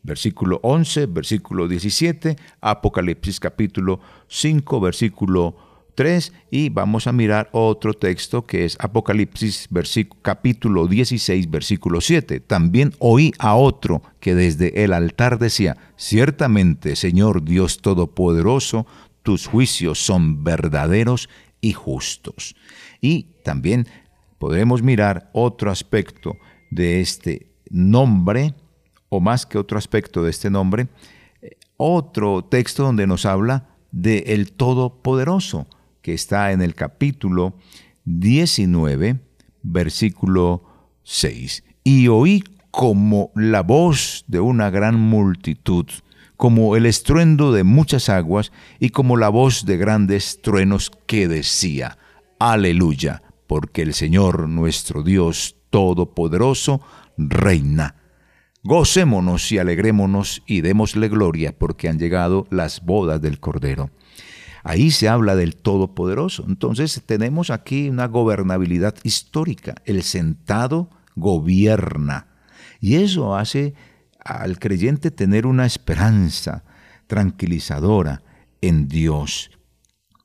versículo 0.04 0.60
11, 0.62 1.08
versículo 1.08 1.68
17, 1.68 2.36
Apocalipsis 2.62 3.40
capítulo 3.40 4.00
5, 4.28 4.80
versículo 4.80 5.56
3 5.96 6.34
y 6.52 6.70
vamos 6.70 7.08
a 7.08 7.14
mirar 7.14 7.50
otro 7.52 7.96
texto 7.96 8.46
que 8.46 8.66
es 8.66 8.78
Apocalipsis 8.80 9.68
capítulo 10.22 10.88
16, 10.88 11.50
versículo 11.50 12.00
7. 12.00 12.42
También 12.42 12.94
oí 13.00 13.34
a 13.40 13.56
otro 13.56 14.04
que 14.20 14.36
desde 14.36 14.84
el 14.84 14.94
altar 14.94 15.40
decía, 15.40 15.78
ciertamente 15.96 16.96
Señor 16.96 17.44
Dios 17.44 17.82
Todopoderoso, 17.82 18.86
tus 19.24 19.48
juicios 19.48 19.98
son 19.98 20.44
verdaderos 20.44 21.28
y 21.64 21.72
justos. 21.72 22.56
Y 23.00 23.24
también 23.44 23.88
podemos 24.38 24.84
mirar 24.84 25.32
otro 25.34 25.72
aspecto 25.72 26.38
de 26.70 27.00
este 27.00 27.48
nombre, 27.70 28.54
o 29.08 29.22
más 29.22 29.46
que 29.46 29.58
otro 29.58 29.78
aspecto 29.78 30.22
de 30.24 30.30
este 30.30 30.50
nombre, 30.50 30.90
otro 31.78 32.44
texto 32.44 32.84
donde 32.84 33.08
nos 33.08 33.26
habla 33.26 33.70
de 33.92 34.26
el 34.28 34.52
Todopoderoso, 34.52 35.68
que 36.02 36.14
está 36.14 36.52
en 36.52 36.62
el 36.62 36.76
capítulo 36.76 37.56
19, 38.04 39.22
versículo 39.62 40.64
6. 41.04 41.64
Y 41.86 42.10
oí 42.10 42.44
como 42.72 43.32
la 43.36 43.62
voz 43.62 44.26
de 44.28 44.42
una 44.42 44.70
gran 44.70 45.00
multitud, 45.00 45.86
como 46.44 46.76
el 46.76 46.86
estruendo 46.86 47.54
de 47.54 47.64
muchas 47.64 48.10
aguas 48.10 48.52
y 48.78 48.90
como 48.90 49.16
la 49.16 49.30
voz 49.30 49.66
de 49.66 49.78
grandes 49.78 50.42
truenos 50.42 50.92
que 51.08 51.30
decía, 51.30 51.98
Aleluya, 52.38 53.24
porque 53.48 53.82
el 53.82 53.94
Señor 53.94 54.50
nuestro 54.50 55.04
Dios 55.04 55.56
Todopoderoso 55.70 56.82
reina. 57.18 57.96
Gocémonos 58.62 59.54
y 59.54 59.58
alegrémonos 59.58 60.44
y 60.46 60.60
démosle 60.60 61.08
gloria 61.08 61.58
porque 61.58 61.88
han 61.88 61.98
llegado 61.98 62.46
las 62.50 62.84
bodas 62.84 63.22
del 63.22 63.40
Cordero. 63.40 63.90
Ahí 64.66 64.92
se 64.92 65.08
habla 65.08 65.38
del 65.38 65.56
Todopoderoso. 65.56 66.44
Entonces 66.46 67.04
tenemos 67.06 67.52
aquí 67.52 67.88
una 67.88 68.08
gobernabilidad 68.08 68.96
histórica. 69.04 69.76
El 69.86 70.04
sentado 70.04 70.90
gobierna. 71.16 72.28
Y 72.82 72.96
eso 72.96 73.34
hace 73.34 73.76
al 74.24 74.60
creyente 74.60 75.12
tener 75.12 75.46
una 75.46 75.66
esperanza 75.66 76.64
tranquilizadora 77.08 78.24
en 78.62 78.88
Dios, 78.88 79.52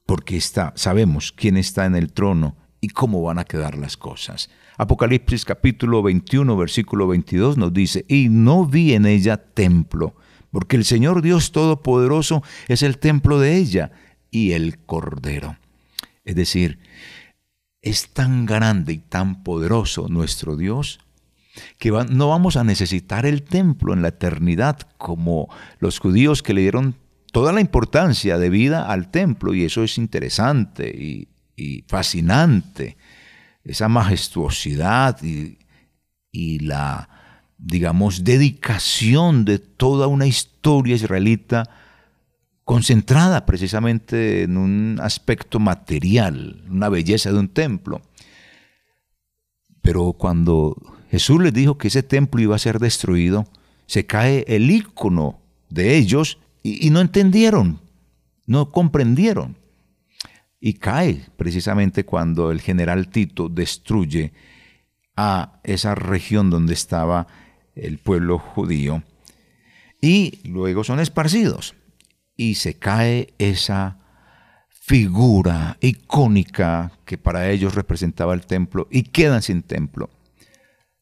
porque 0.06 0.36
está, 0.36 0.72
sabemos 0.76 1.32
quién 1.32 1.56
está 1.56 1.86
en 1.86 1.96
el 1.96 2.12
trono 2.12 2.56
y 2.80 2.88
cómo 2.88 3.22
van 3.22 3.38
a 3.38 3.44
quedar 3.44 3.76
las 3.76 3.96
cosas. 3.96 4.50
Apocalipsis 4.76 5.44
capítulo 5.44 6.02
21, 6.02 6.56
versículo 6.56 7.08
22 7.08 7.56
nos 7.56 7.72
dice, 7.72 8.04
y 8.08 8.28
no 8.28 8.64
vi 8.64 8.94
en 8.94 9.06
ella 9.06 9.36
templo, 9.36 10.14
porque 10.50 10.76
el 10.76 10.84
Señor 10.84 11.20
Dios 11.20 11.50
Todopoderoso 11.50 12.42
es 12.68 12.82
el 12.82 12.98
templo 12.98 13.40
de 13.40 13.56
ella 13.56 13.90
y 14.30 14.52
el 14.52 14.78
Cordero. 14.78 15.56
Es 16.24 16.36
decir, 16.36 16.78
es 17.82 18.10
tan 18.10 18.46
grande 18.46 18.92
y 18.92 18.98
tan 18.98 19.42
poderoso 19.42 20.08
nuestro 20.08 20.56
Dios 20.56 21.00
que 21.78 21.90
no 21.90 22.28
vamos 22.28 22.56
a 22.56 22.64
necesitar 22.64 23.26
el 23.26 23.42
templo 23.42 23.92
en 23.92 24.02
la 24.02 24.08
eternidad 24.08 24.80
como 24.96 25.48
los 25.78 25.98
judíos 25.98 26.42
que 26.42 26.54
le 26.54 26.62
dieron 26.62 26.94
toda 27.32 27.52
la 27.52 27.60
importancia 27.60 28.38
de 28.38 28.50
vida 28.50 28.90
al 28.90 29.10
templo 29.10 29.54
y 29.54 29.64
eso 29.64 29.82
es 29.82 29.98
interesante 29.98 30.88
y, 30.88 31.28
fascinante. 31.88 32.96
esa 33.64 33.88
majestuosidad 33.88 35.20
y, 35.24 35.58
y 36.30 36.60
la, 36.60 37.08
digamos, 37.58 38.22
dedicación 38.22 39.44
de 39.44 39.58
toda 39.58 40.06
una 40.06 40.26
historia 40.26 40.94
israelita 40.94 41.68
concentrada 42.64 43.44
precisamente 43.44 44.42
en 44.44 44.56
un 44.56 45.00
aspecto 45.02 45.58
material, 45.58 46.64
una 46.68 46.88
belleza 46.88 47.32
de 47.32 47.38
un 47.38 47.48
templo. 47.48 48.02
Pero 49.82 50.12
cuando 50.12 50.76
Jesús 51.10 51.42
les 51.42 51.52
dijo 51.52 51.78
que 51.78 51.88
ese 51.88 52.02
templo 52.02 52.40
iba 52.40 52.56
a 52.56 52.58
ser 52.58 52.78
destruido, 52.78 53.46
se 53.86 54.06
cae 54.06 54.44
el 54.48 54.70
ícono 54.70 55.40
de 55.70 55.96
ellos 55.96 56.38
y, 56.62 56.86
y 56.86 56.90
no 56.90 57.00
entendieron, 57.00 57.80
no 58.46 58.70
comprendieron. 58.70 59.56
Y 60.60 60.74
cae 60.74 61.26
precisamente 61.36 62.04
cuando 62.04 62.50
el 62.50 62.60
general 62.60 63.08
Tito 63.08 63.48
destruye 63.48 64.32
a 65.16 65.60
esa 65.64 65.94
región 65.94 66.50
donde 66.50 66.74
estaba 66.74 67.26
el 67.74 67.98
pueblo 67.98 68.38
judío 68.38 69.02
y 70.00 70.40
luego 70.44 70.84
son 70.84 71.00
esparcidos 71.00 71.74
y 72.36 72.54
se 72.54 72.74
cae 72.74 73.34
esa 73.38 73.98
figura 74.68 75.76
icónica 75.80 76.92
que 77.04 77.18
para 77.18 77.50
ellos 77.50 77.74
representaba 77.74 78.34
el 78.34 78.46
templo 78.46 78.86
y 78.90 79.02
quedan 79.02 79.42
sin 79.42 79.62
templo. 79.62 80.10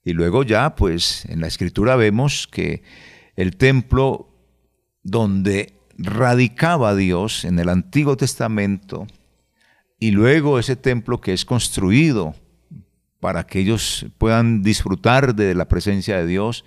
Y 0.06 0.12
luego 0.12 0.44
ya, 0.44 0.76
pues 0.76 1.24
en 1.24 1.40
la 1.40 1.48
escritura 1.48 1.96
vemos 1.96 2.46
que 2.46 2.84
el 3.34 3.56
templo 3.56 4.28
donde 5.02 5.80
radicaba 5.98 6.94
Dios 6.94 7.44
en 7.44 7.58
el 7.58 7.68
Antiguo 7.68 8.16
Testamento 8.16 9.08
y 9.98 10.12
luego 10.12 10.60
ese 10.60 10.76
templo 10.76 11.20
que 11.20 11.32
es 11.32 11.44
construido 11.44 12.36
para 13.18 13.48
que 13.48 13.58
ellos 13.58 14.06
puedan 14.16 14.62
disfrutar 14.62 15.34
de 15.34 15.56
la 15.56 15.66
presencia 15.66 16.18
de 16.18 16.26
Dios, 16.28 16.64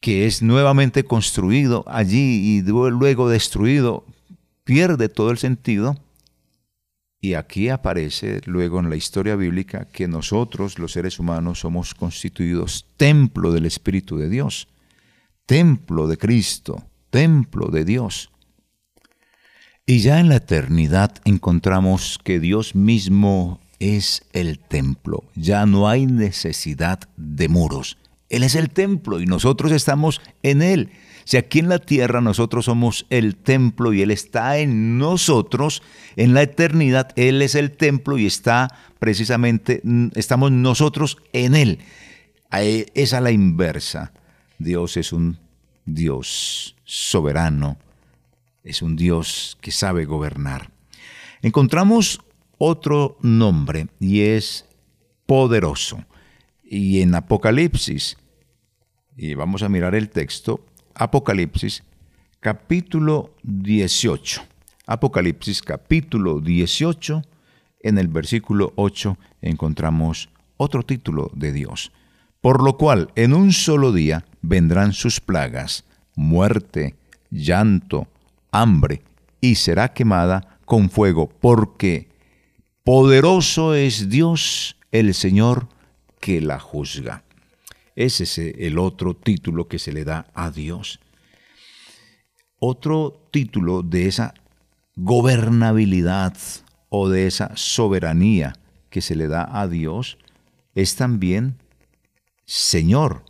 que 0.00 0.26
es 0.26 0.40
nuevamente 0.40 1.04
construido 1.04 1.84
allí 1.88 2.56
y 2.56 2.62
luego 2.62 3.28
destruido, 3.28 4.06
pierde 4.64 5.10
todo 5.10 5.30
el 5.30 5.36
sentido. 5.36 5.98
Y 7.20 7.34
aquí 7.34 7.70
aparece 7.70 8.40
luego 8.44 8.78
en 8.80 8.90
la 8.90 8.96
historia 8.96 9.36
bíblica 9.36 9.86
que 9.86 10.06
nosotros, 10.06 10.78
los 10.78 10.92
seres 10.92 11.18
humanos, 11.18 11.60
somos 11.60 11.94
constituidos 11.94 12.86
templo 12.96 13.52
del 13.52 13.66
Espíritu 13.66 14.18
de 14.18 14.28
Dios, 14.28 14.68
templo 15.46 16.06
de 16.06 16.18
Cristo, 16.18 16.84
templo 17.10 17.68
de 17.68 17.84
Dios. 17.84 18.30
Y 19.86 20.00
ya 20.00 20.20
en 20.20 20.28
la 20.28 20.36
eternidad 20.36 21.12
encontramos 21.24 22.18
que 22.22 22.40
Dios 22.40 22.74
mismo 22.74 23.60
es 23.78 24.26
el 24.32 24.58
templo, 24.58 25.24
ya 25.34 25.64
no 25.66 25.88
hay 25.88 26.06
necesidad 26.06 27.00
de 27.16 27.48
muros 27.48 27.96
él 28.28 28.42
es 28.42 28.54
el 28.54 28.70
templo 28.70 29.20
y 29.20 29.26
nosotros 29.26 29.72
estamos 29.72 30.20
en 30.42 30.62
Él. 30.62 30.90
Si 31.26 31.36
aquí 31.36 31.58
en 31.58 31.68
la 31.68 31.80
tierra 31.80 32.20
nosotros 32.20 32.66
somos 32.66 33.04
el 33.10 33.34
templo 33.34 33.92
y 33.92 34.00
Él 34.00 34.12
está 34.12 34.58
en 34.58 34.96
nosotros, 34.96 35.82
en 36.14 36.34
la 36.34 36.42
eternidad 36.42 37.08
Él 37.16 37.42
es 37.42 37.56
el 37.56 37.72
templo 37.72 38.16
y 38.16 38.26
está 38.26 38.68
precisamente, 39.00 39.82
estamos 40.14 40.52
nosotros 40.52 41.18
en 41.32 41.56
Él. 41.56 41.80
Es 42.52 43.12
a 43.12 43.20
la 43.20 43.32
inversa. 43.32 44.12
Dios 44.60 44.96
es 44.96 45.12
un 45.12 45.40
Dios 45.84 46.76
soberano, 46.84 47.76
es 48.62 48.80
un 48.80 48.94
Dios 48.94 49.58
que 49.60 49.72
sabe 49.72 50.04
gobernar. 50.04 50.70
Encontramos 51.42 52.20
otro 52.56 53.18
nombre 53.20 53.88
y 53.98 54.20
es 54.20 54.64
poderoso. 55.26 56.04
Y 56.62 57.00
en 57.00 57.16
Apocalipsis, 57.16 58.16
y 59.16 59.34
vamos 59.34 59.64
a 59.64 59.68
mirar 59.68 59.96
el 59.96 60.08
texto, 60.08 60.64
Apocalipsis 60.98 61.84
capítulo 62.40 63.34
18. 63.42 64.42
Apocalipsis 64.86 65.60
capítulo 65.60 66.40
18, 66.40 67.22
en 67.80 67.98
el 67.98 68.08
versículo 68.08 68.72
8 68.76 69.18
encontramos 69.42 70.30
otro 70.56 70.82
título 70.84 71.30
de 71.34 71.52
Dios. 71.52 71.92
Por 72.40 72.62
lo 72.62 72.78
cual 72.78 73.10
en 73.14 73.34
un 73.34 73.52
solo 73.52 73.92
día 73.92 74.24
vendrán 74.40 74.94
sus 74.94 75.20
plagas, 75.20 75.84
muerte, 76.14 76.94
llanto, 77.30 78.08
hambre, 78.50 79.02
y 79.42 79.56
será 79.56 79.92
quemada 79.92 80.58
con 80.64 80.88
fuego, 80.88 81.28
porque 81.28 82.08
poderoso 82.84 83.74
es 83.74 84.08
Dios 84.08 84.78
el 84.92 85.12
Señor 85.12 85.68
que 86.20 86.40
la 86.40 86.58
juzga. 86.58 87.25
Ese 87.96 88.24
es 88.24 88.38
el 88.38 88.78
otro 88.78 89.16
título 89.16 89.68
que 89.68 89.78
se 89.78 89.90
le 89.90 90.04
da 90.04 90.26
a 90.34 90.50
Dios. 90.50 91.00
Otro 92.58 93.28
título 93.32 93.82
de 93.82 94.06
esa 94.06 94.34
gobernabilidad 94.96 96.36
o 96.90 97.08
de 97.08 97.26
esa 97.26 97.56
soberanía 97.56 98.54
que 98.90 99.00
se 99.00 99.16
le 99.16 99.28
da 99.28 99.60
a 99.60 99.66
Dios 99.66 100.18
es 100.74 100.94
también 100.96 101.56
Señor. 102.44 103.24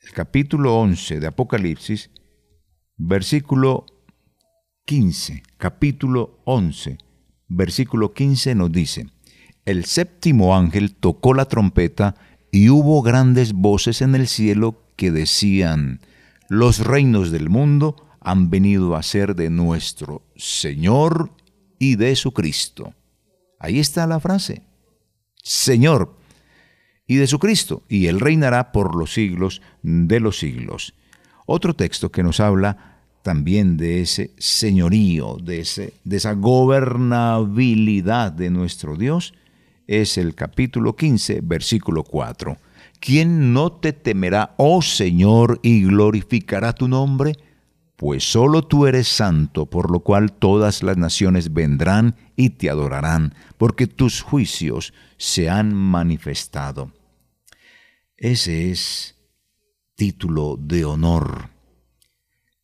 El 0.00 0.10
capítulo 0.12 0.74
11 0.76 1.20
de 1.20 1.26
Apocalipsis, 1.26 2.10
versículo 2.96 3.84
15, 4.86 5.42
capítulo 5.58 6.40
11, 6.44 6.98
versículo 7.48 8.12
15 8.12 8.54
nos 8.54 8.72
dice, 8.72 9.06
el 9.64 9.84
séptimo 9.84 10.56
ángel 10.56 10.94
tocó 10.94 11.32
la 11.32 11.46
trompeta 11.46 12.16
y 12.54 12.68
hubo 12.68 13.02
grandes 13.02 13.52
voces 13.52 14.00
en 14.00 14.14
el 14.14 14.28
cielo 14.28 14.80
que 14.94 15.10
decían, 15.10 15.98
los 16.48 16.78
reinos 16.78 17.32
del 17.32 17.50
mundo 17.50 17.96
han 18.20 18.48
venido 18.48 18.94
a 18.94 19.02
ser 19.02 19.34
de 19.34 19.50
nuestro 19.50 20.22
Señor 20.36 21.32
y 21.80 21.96
de 21.96 22.14
su 22.14 22.32
Cristo. 22.32 22.94
Ahí 23.58 23.80
está 23.80 24.06
la 24.06 24.20
frase, 24.20 24.62
Señor 25.42 26.16
y 27.08 27.16
de 27.16 27.26
su 27.26 27.40
Cristo, 27.40 27.82
y 27.88 28.06
Él 28.06 28.20
reinará 28.20 28.70
por 28.70 28.94
los 28.94 29.12
siglos 29.12 29.60
de 29.82 30.20
los 30.20 30.38
siglos. 30.38 30.94
Otro 31.46 31.74
texto 31.74 32.12
que 32.12 32.22
nos 32.22 32.38
habla 32.38 33.00
también 33.22 33.76
de 33.76 34.00
ese 34.00 34.32
señorío, 34.38 35.38
de, 35.42 35.92
de 36.04 36.16
esa 36.16 36.34
gobernabilidad 36.34 38.30
de 38.30 38.50
nuestro 38.50 38.96
Dios, 38.96 39.34
es 39.86 40.18
el 40.18 40.34
capítulo 40.34 40.96
15, 40.96 41.40
versículo 41.42 42.04
4. 42.04 42.56
¿Quién 43.00 43.52
no 43.52 43.72
te 43.72 43.92
temerá, 43.92 44.54
oh 44.56 44.80
Señor, 44.82 45.60
y 45.62 45.84
glorificará 45.84 46.72
tu 46.72 46.88
nombre? 46.88 47.36
Pues 47.96 48.24
solo 48.24 48.62
tú 48.62 48.86
eres 48.86 49.08
santo, 49.08 49.66
por 49.66 49.90
lo 49.90 50.00
cual 50.00 50.32
todas 50.32 50.82
las 50.82 50.96
naciones 50.96 51.52
vendrán 51.52 52.16
y 52.34 52.50
te 52.50 52.70
adorarán, 52.70 53.34
porque 53.56 53.86
tus 53.86 54.22
juicios 54.22 54.92
se 55.16 55.48
han 55.48 55.74
manifestado. 55.74 56.92
Ese 58.16 58.70
es 58.70 59.16
título 59.96 60.56
de 60.58 60.84
honor. 60.84 61.50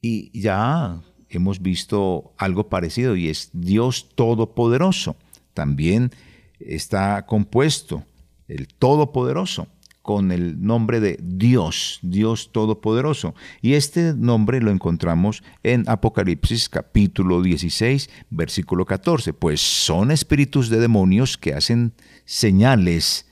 Y 0.01 0.39
ya 0.41 1.03
hemos 1.29 1.61
visto 1.61 2.35
algo 2.39 2.69
parecido 2.69 3.15
y 3.15 3.29
es 3.29 3.51
Dios 3.53 4.09
Todopoderoso. 4.15 5.17
También 5.55 6.13
está 6.61 7.27
compuesto 7.27 8.05
el 8.49 8.69
Todopoderoso 8.69 9.67
con 10.03 10.33
el 10.33 10.65
nombre 10.65 10.99
de 11.01 11.19
Dios, 11.23 11.99
Dios 12.03 12.51
Todopoderoso. 12.53 13.35
Y 13.61 13.75
este 13.75 14.15
nombre 14.15 14.61
lo 14.61 14.71
encontramos 14.71 15.43
en 15.63 15.89
Apocalipsis 15.89 16.69
capítulo 16.69 17.43
16, 17.43 18.11
versículo 18.31 18.87
14, 18.87 19.33
pues 19.33 19.61
son 19.61 20.11
espíritus 20.11 20.69
de 20.69 20.81
demonios 20.81 21.37
que 21.37 21.55
hacen 21.55 21.93
señales 22.25 23.27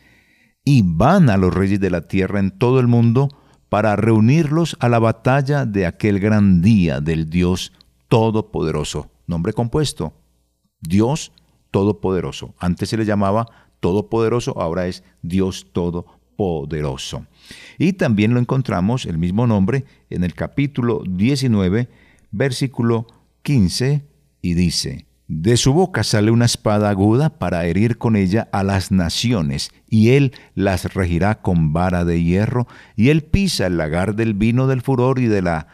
y 0.64 0.82
van 0.84 1.30
a 1.30 1.36
los 1.36 1.54
reyes 1.54 1.80
de 1.80 1.90
la 1.90 2.06
tierra 2.06 2.38
en 2.40 2.50
todo 2.50 2.80
el 2.80 2.86
mundo 2.86 3.28
para 3.68 3.96
reunirlos 3.96 4.76
a 4.80 4.88
la 4.88 4.98
batalla 4.98 5.66
de 5.66 5.86
aquel 5.86 6.20
gran 6.20 6.62
día 6.62 7.00
del 7.00 7.28
Dios 7.28 7.72
Todopoderoso. 8.08 9.10
Nombre 9.26 9.52
compuesto, 9.52 10.12
Dios 10.80 11.32
Todopoderoso. 11.70 12.54
Antes 12.58 12.88
se 12.88 12.96
le 12.96 13.04
llamaba 13.04 13.46
Todopoderoso, 13.80 14.60
ahora 14.60 14.86
es 14.86 15.04
Dios 15.22 15.68
Todopoderoso. 15.72 17.26
Y 17.78 17.94
también 17.94 18.34
lo 18.34 18.40
encontramos, 18.40 19.06
el 19.06 19.18
mismo 19.18 19.46
nombre, 19.46 19.84
en 20.10 20.24
el 20.24 20.34
capítulo 20.34 21.02
19, 21.08 21.88
versículo 22.30 23.06
15, 23.42 24.04
y 24.42 24.54
dice, 24.54 25.06
de 25.28 25.58
su 25.58 25.74
boca 25.74 26.04
sale 26.04 26.30
una 26.30 26.46
espada 26.46 26.88
aguda 26.88 27.28
para 27.28 27.66
herir 27.66 27.98
con 27.98 28.16
ella 28.16 28.48
a 28.50 28.62
las 28.62 28.90
naciones, 28.90 29.70
y 29.88 30.10
él 30.10 30.32
las 30.54 30.94
regirá 30.94 31.42
con 31.42 31.74
vara 31.74 32.06
de 32.06 32.22
hierro, 32.22 32.66
y 32.96 33.10
él 33.10 33.22
pisa 33.22 33.66
el 33.66 33.76
lagar 33.76 34.14
del 34.14 34.32
vino 34.32 34.66
del 34.66 34.80
furor 34.80 35.18
y 35.18 35.26
de 35.26 35.42
la 35.42 35.66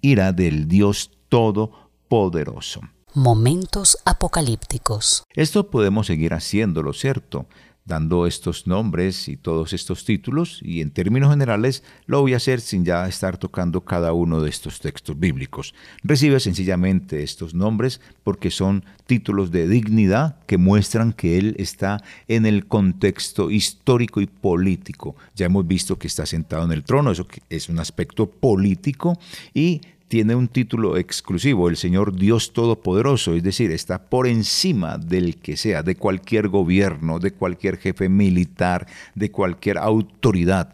ira 0.00 0.32
del 0.32 0.68
Dios 0.68 1.10
Todopoderoso. 1.28 2.80
Momentos 3.16 3.96
apocalípticos. 4.04 5.22
Esto 5.34 5.70
podemos 5.70 6.08
seguir 6.08 6.34
haciéndolo, 6.34 6.92
¿cierto? 6.92 7.46
dando 7.84 8.26
estos 8.26 8.66
nombres 8.66 9.28
y 9.28 9.36
todos 9.36 9.74
estos 9.74 10.06
títulos 10.06 10.58
y 10.62 10.80
en 10.80 10.90
términos 10.90 11.30
generales 11.30 11.82
lo 12.06 12.22
voy 12.22 12.32
a 12.32 12.38
hacer 12.38 12.60
sin 12.62 12.84
ya 12.84 13.06
estar 13.06 13.36
tocando 13.36 13.82
cada 13.82 14.14
uno 14.14 14.40
de 14.40 14.48
estos 14.48 14.80
textos 14.80 15.18
bíblicos. 15.18 15.74
Recibe 16.02 16.40
sencillamente 16.40 17.22
estos 17.22 17.54
nombres 17.54 18.00
porque 18.22 18.50
son 18.50 18.84
títulos 19.06 19.50
de 19.50 19.68
dignidad 19.68 20.40
que 20.46 20.56
muestran 20.56 21.12
que 21.12 21.38
él 21.38 21.54
está 21.58 22.02
en 22.26 22.46
el 22.46 22.66
contexto 22.66 23.50
histórico 23.50 24.22
y 24.22 24.26
político. 24.26 25.14
Ya 25.36 25.46
hemos 25.46 25.66
visto 25.66 25.98
que 25.98 26.06
está 26.06 26.24
sentado 26.24 26.64
en 26.64 26.72
el 26.72 26.84
trono, 26.84 27.12
eso 27.12 27.26
es 27.50 27.68
un 27.68 27.78
aspecto 27.78 28.30
político 28.30 29.18
y 29.52 29.82
tiene 30.14 30.36
un 30.36 30.46
título 30.46 30.96
exclusivo, 30.96 31.68
el 31.68 31.76
Señor 31.76 32.14
Dios 32.14 32.52
Todopoderoso, 32.52 33.34
es 33.34 33.42
decir, 33.42 33.72
está 33.72 34.08
por 34.08 34.28
encima 34.28 34.96
del 34.96 35.38
que 35.38 35.56
sea, 35.56 35.82
de 35.82 35.96
cualquier 35.96 36.46
gobierno, 36.46 37.18
de 37.18 37.32
cualquier 37.32 37.78
jefe 37.78 38.08
militar, 38.08 38.86
de 39.16 39.32
cualquier 39.32 39.76
autoridad. 39.76 40.72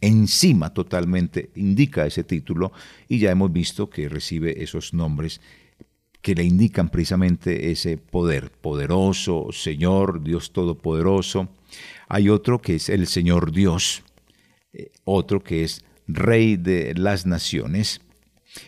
Encima 0.00 0.72
totalmente 0.72 1.50
indica 1.56 2.06
ese 2.06 2.22
título 2.22 2.70
y 3.08 3.18
ya 3.18 3.32
hemos 3.32 3.52
visto 3.52 3.90
que 3.90 4.08
recibe 4.08 4.62
esos 4.62 4.94
nombres 4.94 5.40
que 6.20 6.36
le 6.36 6.44
indican 6.44 6.88
precisamente 6.88 7.72
ese 7.72 7.96
poder, 7.96 8.52
poderoso, 8.52 9.48
Señor, 9.50 10.22
Dios 10.22 10.52
Todopoderoso. 10.52 11.48
Hay 12.08 12.28
otro 12.28 12.62
que 12.62 12.76
es 12.76 12.88
el 12.90 13.08
Señor 13.08 13.50
Dios, 13.50 14.04
eh, 14.72 14.92
otro 15.02 15.42
que 15.42 15.64
es 15.64 15.84
Rey 16.06 16.54
de 16.54 16.94
las 16.94 17.26
Naciones, 17.26 18.00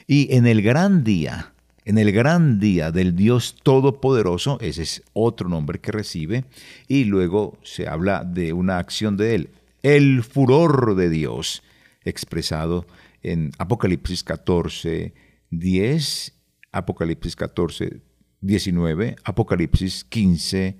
y 0.06 0.34
en 0.34 0.46
el 0.46 0.62
gran 0.62 1.04
día, 1.04 1.52
en 1.84 1.98
el 1.98 2.12
gran 2.12 2.60
día 2.60 2.90
del 2.90 3.14
Dios 3.14 3.56
Todopoderoso, 3.62 4.58
ese 4.60 4.82
es 4.82 5.02
otro 5.12 5.48
nombre 5.48 5.80
que 5.80 5.92
recibe, 5.92 6.44
y 6.88 7.04
luego 7.04 7.58
se 7.62 7.88
habla 7.88 8.24
de 8.24 8.52
una 8.52 8.78
acción 8.78 9.16
de 9.16 9.34
él, 9.34 9.50
el 9.82 10.22
furor 10.22 10.94
de 10.96 11.10
Dios, 11.10 11.62
expresado 12.04 12.86
en 13.22 13.52
Apocalipsis 13.58 14.22
14, 14.22 15.14
10, 15.50 16.32
Apocalipsis 16.72 17.36
14, 17.36 18.00
19, 18.40 19.16
Apocalipsis 19.24 20.04
15, 20.04 20.78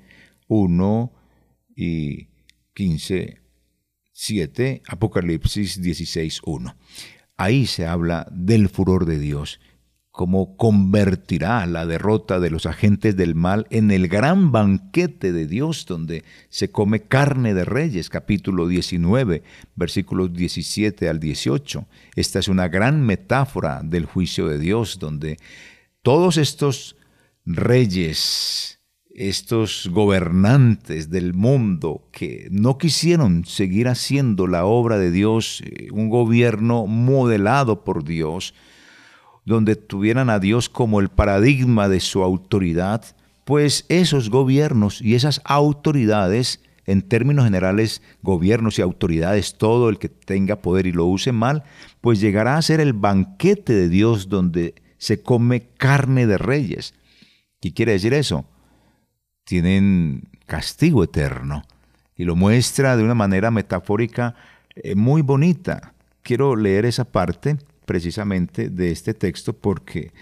1 0.49 1.13
y 1.77 2.29
15, 2.75 3.41
7, 4.13 4.83
Apocalipsis 4.87 5.81
16, 5.81 6.41
1. 6.45 6.77
Ahí 7.37 7.67
se 7.67 7.87
habla 7.87 8.27
del 8.31 8.69
furor 8.69 9.07
de 9.07 9.19
Dios, 9.19 9.59
cómo 10.13 10.57
convertirá 10.57 11.67
la 11.67 11.87
derrota 11.87 12.39
de 12.39 12.49
los 12.49 12.67
agentes 12.67 13.17
del 13.17 13.35
mal 13.35 13.67
en 13.71 13.91
el 13.91 14.07
gran 14.07 14.53
banquete 14.53 15.33
de 15.33 15.49
Dios 15.49 15.87
donde 15.87 16.23
se 16.49 16.71
come 16.71 17.01
carne 17.01 17.53
de 17.53 17.65
reyes, 17.65 18.11
capítulo 18.11 18.69
19, 18.69 19.43
versículos 19.75 20.33
17 20.33 21.09
al 21.09 21.19
18. 21.19 21.85
Esta 22.15 22.39
es 22.39 22.47
una 22.47 22.69
gran 22.69 23.05
metáfora 23.05 23.81
del 23.83 24.07
juicio 24.07 24.47
de 24.47 24.61
Dios 24.61 25.01
donde 25.01 25.37
todos 26.03 26.37
estos 26.37 26.97
reyes, 27.45 28.79
estos 29.15 29.89
gobernantes 29.93 31.09
del 31.09 31.35
mundo 31.35 32.09
que 32.11 32.49
no 32.51 32.79
quisieron 32.79 33.45
seguir 33.45 33.87
haciendo 33.87 34.49
la 34.49 34.65
obra 34.65 34.99
de 34.99 35.13
Dios, 35.13 35.63
eh, 35.65 35.89
un 35.93 36.09
gobierno 36.11 36.87
modelado 36.87 37.85
por 37.85 38.05
Dios, 38.05 38.55
donde 39.45 39.77
tuvieran 39.77 40.31
a 40.31 40.41
Dios 40.41 40.69
como 40.69 41.01
el 41.01 41.11
paradigma 41.11 41.89
de 41.89 42.01
su 42.01 42.23
autoridad, 42.25 43.05
pues 43.45 43.85
esos 43.89 44.31
gobiernos 44.31 45.01
y 45.01 45.15
esas 45.15 45.41
autoridades, 45.45 46.61
en 46.87 47.03
términos 47.03 47.45
generales, 47.45 48.03
gobiernos 48.23 48.79
y 48.79 48.83
autoridades, 48.83 49.57
todo 49.57 49.91
el 49.91 49.99
que 49.99 50.09
tenga 50.09 50.57
poder 50.57 50.87
y 50.87 50.93
lo 50.93 51.07
use 51.07 51.31
mal, 51.31 51.63
pues 52.01 52.21
llegará 52.21 52.57
a 52.57 52.63
ser 52.63 52.81
el 52.81 52.95
banquete 52.95 53.75
de 53.75 53.89
Dios 53.89 54.29
donde 54.29 54.75
se 54.99 55.23
come 55.23 55.69
carne 55.77 56.27
de 56.27 56.39
reyes. 56.39 56.95
¿Qué 57.61 57.73
quiere 57.73 57.93
decir 57.93 58.13
eso? 58.13 58.47
Tienen 59.45 60.25
castigo 60.47 61.05
eterno. 61.05 61.65
Y 62.17 62.25
lo 62.25 62.37
muestra 62.37 62.97
de 62.97 63.03
una 63.03 63.15
manera 63.15 63.51
metafórica 63.51 64.35
eh, 64.75 64.95
muy 64.95 65.23
bonita. 65.23 65.95
Quiero 66.23 66.57
leer 66.57 66.87
esa 66.87 67.05
parte 67.05 67.57
precisamente 67.85 68.71
de 68.71 68.91
este 68.91 69.15
texto 69.15 69.53
porque 69.53 70.13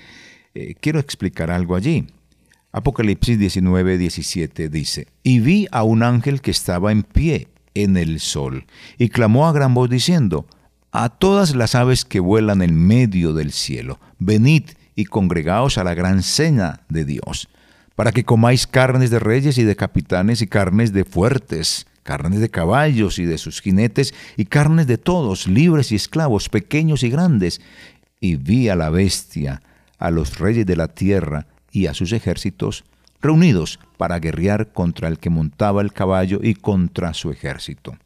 eh, 0.55 0.75
quiero 0.81 0.99
explicar 0.99 1.51
algo 1.51 1.77
allí. 1.77 2.07
Apocalipsis 2.73 3.39
19, 3.39 3.99
17 3.99 4.69
dice, 4.69 5.07
Y 5.23 5.41
vi 5.41 5.67
a 5.71 5.83
un 5.83 6.03
ángel 6.03 6.41
que 6.41 6.51
estaba 6.51 6.91
en 6.91 7.03
pie 7.03 7.49
en 7.75 7.97
el 7.97 8.21
sol, 8.21 8.67
y 8.99 9.09
clamó 9.09 9.47
a 9.47 9.53
gran 9.53 9.75
voz 9.75 9.91
diciendo, 9.91 10.47
A 10.91 11.11
todas 11.11 11.55
las 11.55 11.75
aves 11.75 12.07
que 12.07 12.21
vuelan 12.21 12.63
en 12.63 12.75
medio 12.75 13.35
del 13.35 13.53
cielo, 13.53 14.01
venid 14.19 14.65
y 14.95 15.05
congregaos 15.05 15.77
a 15.77 15.85
la 15.85 15.95
gran 15.95 16.23
cena 16.23 16.81
de 16.89 17.05
Dios 17.05 17.49
para 17.95 18.13
que 18.13 18.25
comáis 18.25 18.67
carnes 18.67 19.11
de 19.11 19.19
reyes 19.19 19.59
y 19.59 19.65
de 19.65 19.77
capitanes 19.77 20.43
y 20.43 20.47
carnes 20.47 20.93
de 20.93 21.05
fuertes, 21.05 21.87
carnes 22.03 22.41
de 22.41 22.51
caballos 22.51 23.19
y 23.19 23.25
de 23.25 23.39
sus 23.39 23.61
jinetes 23.61 24.15
y 24.37 24.47
carnes 24.47 24.87
de 24.87 24.99
todos, 24.99 25.47
libres 25.47 25.93
y 25.93 25.97
esclavos, 25.97 26.49
pequeños 26.49 27.03
y 27.03 27.11
grandes. 27.11 27.61
Y 28.21 28.37
vi 28.37 28.69
a 28.69 28.77
la 28.77 28.91
bestia, 28.91 29.63
a 29.99 30.11
los 30.11 30.39
reyes 30.39 30.67
de 30.67 30.77
la 30.77 30.89
tierra 30.89 31.47
y 31.71 31.87
a 31.87 31.95
sus 31.95 32.13
ejércitos 32.13 32.85
reunidos 33.21 33.79
para 33.97 34.19
guerrear 34.19 34.73
contra 34.73 35.09
el 35.09 35.19
que 35.19 35.31
montaba 35.31 35.81
el 35.81 35.93
caballo 35.93 36.41
y 36.43 36.55
contra 36.55 37.15
su 37.15 37.31
ejército. 37.31 37.97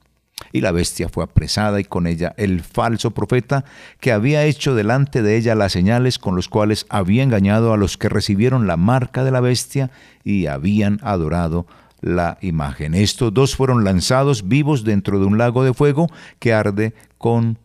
Y 0.52 0.60
la 0.60 0.72
bestia 0.72 1.08
fue 1.08 1.24
apresada 1.24 1.80
y 1.80 1.84
con 1.84 2.06
ella 2.06 2.34
el 2.36 2.62
falso 2.62 3.12
profeta 3.12 3.64
que 4.00 4.12
había 4.12 4.44
hecho 4.44 4.74
delante 4.74 5.22
de 5.22 5.36
ella 5.36 5.54
las 5.54 5.72
señales 5.72 6.18
con 6.18 6.36
los 6.36 6.48
cuales 6.48 6.86
había 6.88 7.22
engañado 7.22 7.72
a 7.72 7.76
los 7.76 7.96
que 7.96 8.08
recibieron 8.08 8.66
la 8.66 8.76
marca 8.76 9.24
de 9.24 9.30
la 9.30 9.40
bestia 9.40 9.90
y 10.24 10.46
habían 10.46 11.00
adorado 11.02 11.66
la 12.00 12.38
imagen. 12.42 12.94
Estos 12.94 13.32
dos 13.32 13.56
fueron 13.56 13.84
lanzados 13.84 14.48
vivos 14.48 14.84
dentro 14.84 15.18
de 15.18 15.26
un 15.26 15.38
lago 15.38 15.64
de 15.64 15.74
fuego 15.74 16.08
que 16.38 16.52
arde 16.52 16.94
con 17.18 17.58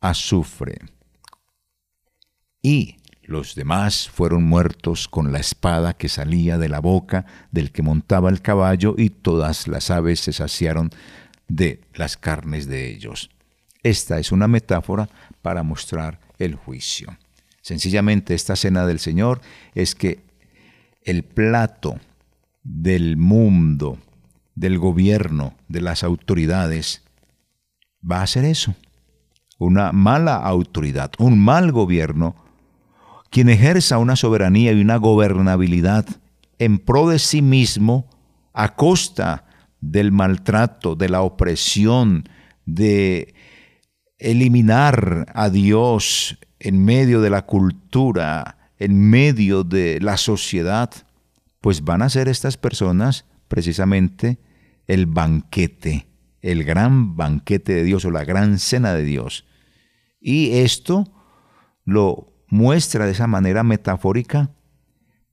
azufre. 0.00 0.78
Y 2.62 2.96
los 3.22 3.54
demás 3.54 4.08
fueron 4.10 4.44
muertos 4.44 5.08
con 5.08 5.32
la 5.32 5.38
espada 5.38 5.94
que 5.94 6.08
salía 6.10 6.58
de 6.58 6.68
la 6.68 6.80
boca 6.80 7.24
del 7.50 7.72
que 7.72 7.82
montaba 7.82 8.28
el 8.28 8.42
caballo 8.42 8.94
y 8.98 9.10
todas 9.10 9.66
las 9.66 9.90
aves 9.90 10.20
se 10.20 10.32
saciaron 10.32 10.90
de 11.48 11.80
las 11.94 12.16
carnes 12.16 12.66
de 12.66 12.90
ellos. 12.90 13.30
Esta 13.82 14.18
es 14.18 14.32
una 14.32 14.48
metáfora 14.48 15.08
para 15.42 15.62
mostrar 15.62 16.18
el 16.38 16.54
juicio. 16.54 17.16
Sencillamente 17.60 18.34
esta 18.34 18.56
cena 18.56 18.86
del 18.86 18.98
Señor 18.98 19.40
es 19.74 19.94
que 19.94 20.24
el 21.02 21.22
plato 21.22 21.98
del 22.62 23.16
mundo, 23.16 23.98
del 24.54 24.78
gobierno, 24.78 25.54
de 25.68 25.82
las 25.82 26.02
autoridades, 26.02 27.02
va 28.10 28.22
a 28.22 28.26
ser 28.26 28.44
eso. 28.44 28.74
Una 29.58 29.92
mala 29.92 30.36
autoridad, 30.36 31.12
un 31.18 31.38
mal 31.38 31.72
gobierno, 31.72 32.36
quien 33.30 33.48
ejerza 33.48 33.98
una 33.98 34.16
soberanía 34.16 34.72
y 34.72 34.80
una 34.80 34.96
gobernabilidad 34.96 36.06
en 36.58 36.78
pro 36.78 37.08
de 37.08 37.18
sí 37.18 37.42
mismo 37.42 38.08
a 38.52 38.74
costa 38.76 39.43
del 39.90 40.12
maltrato, 40.12 40.94
de 40.94 41.08
la 41.08 41.22
opresión, 41.22 42.28
de 42.64 43.34
eliminar 44.18 45.26
a 45.34 45.50
Dios 45.50 46.38
en 46.58 46.82
medio 46.82 47.20
de 47.20 47.30
la 47.30 47.42
cultura, 47.42 48.70
en 48.78 48.98
medio 49.10 49.62
de 49.62 50.00
la 50.00 50.16
sociedad, 50.16 50.90
pues 51.60 51.82
van 51.82 52.02
a 52.02 52.08
ser 52.08 52.28
estas 52.28 52.56
personas 52.56 53.26
precisamente 53.48 54.38
el 54.86 55.06
banquete, 55.06 56.06
el 56.40 56.64
gran 56.64 57.16
banquete 57.16 57.74
de 57.74 57.84
Dios 57.84 58.04
o 58.04 58.10
la 58.10 58.24
gran 58.24 58.58
cena 58.58 58.94
de 58.94 59.04
Dios. 59.04 59.46
Y 60.20 60.52
esto 60.52 61.12
lo 61.84 62.32
muestra 62.48 63.04
de 63.04 63.12
esa 63.12 63.26
manera 63.26 63.62
metafórica 63.62 64.50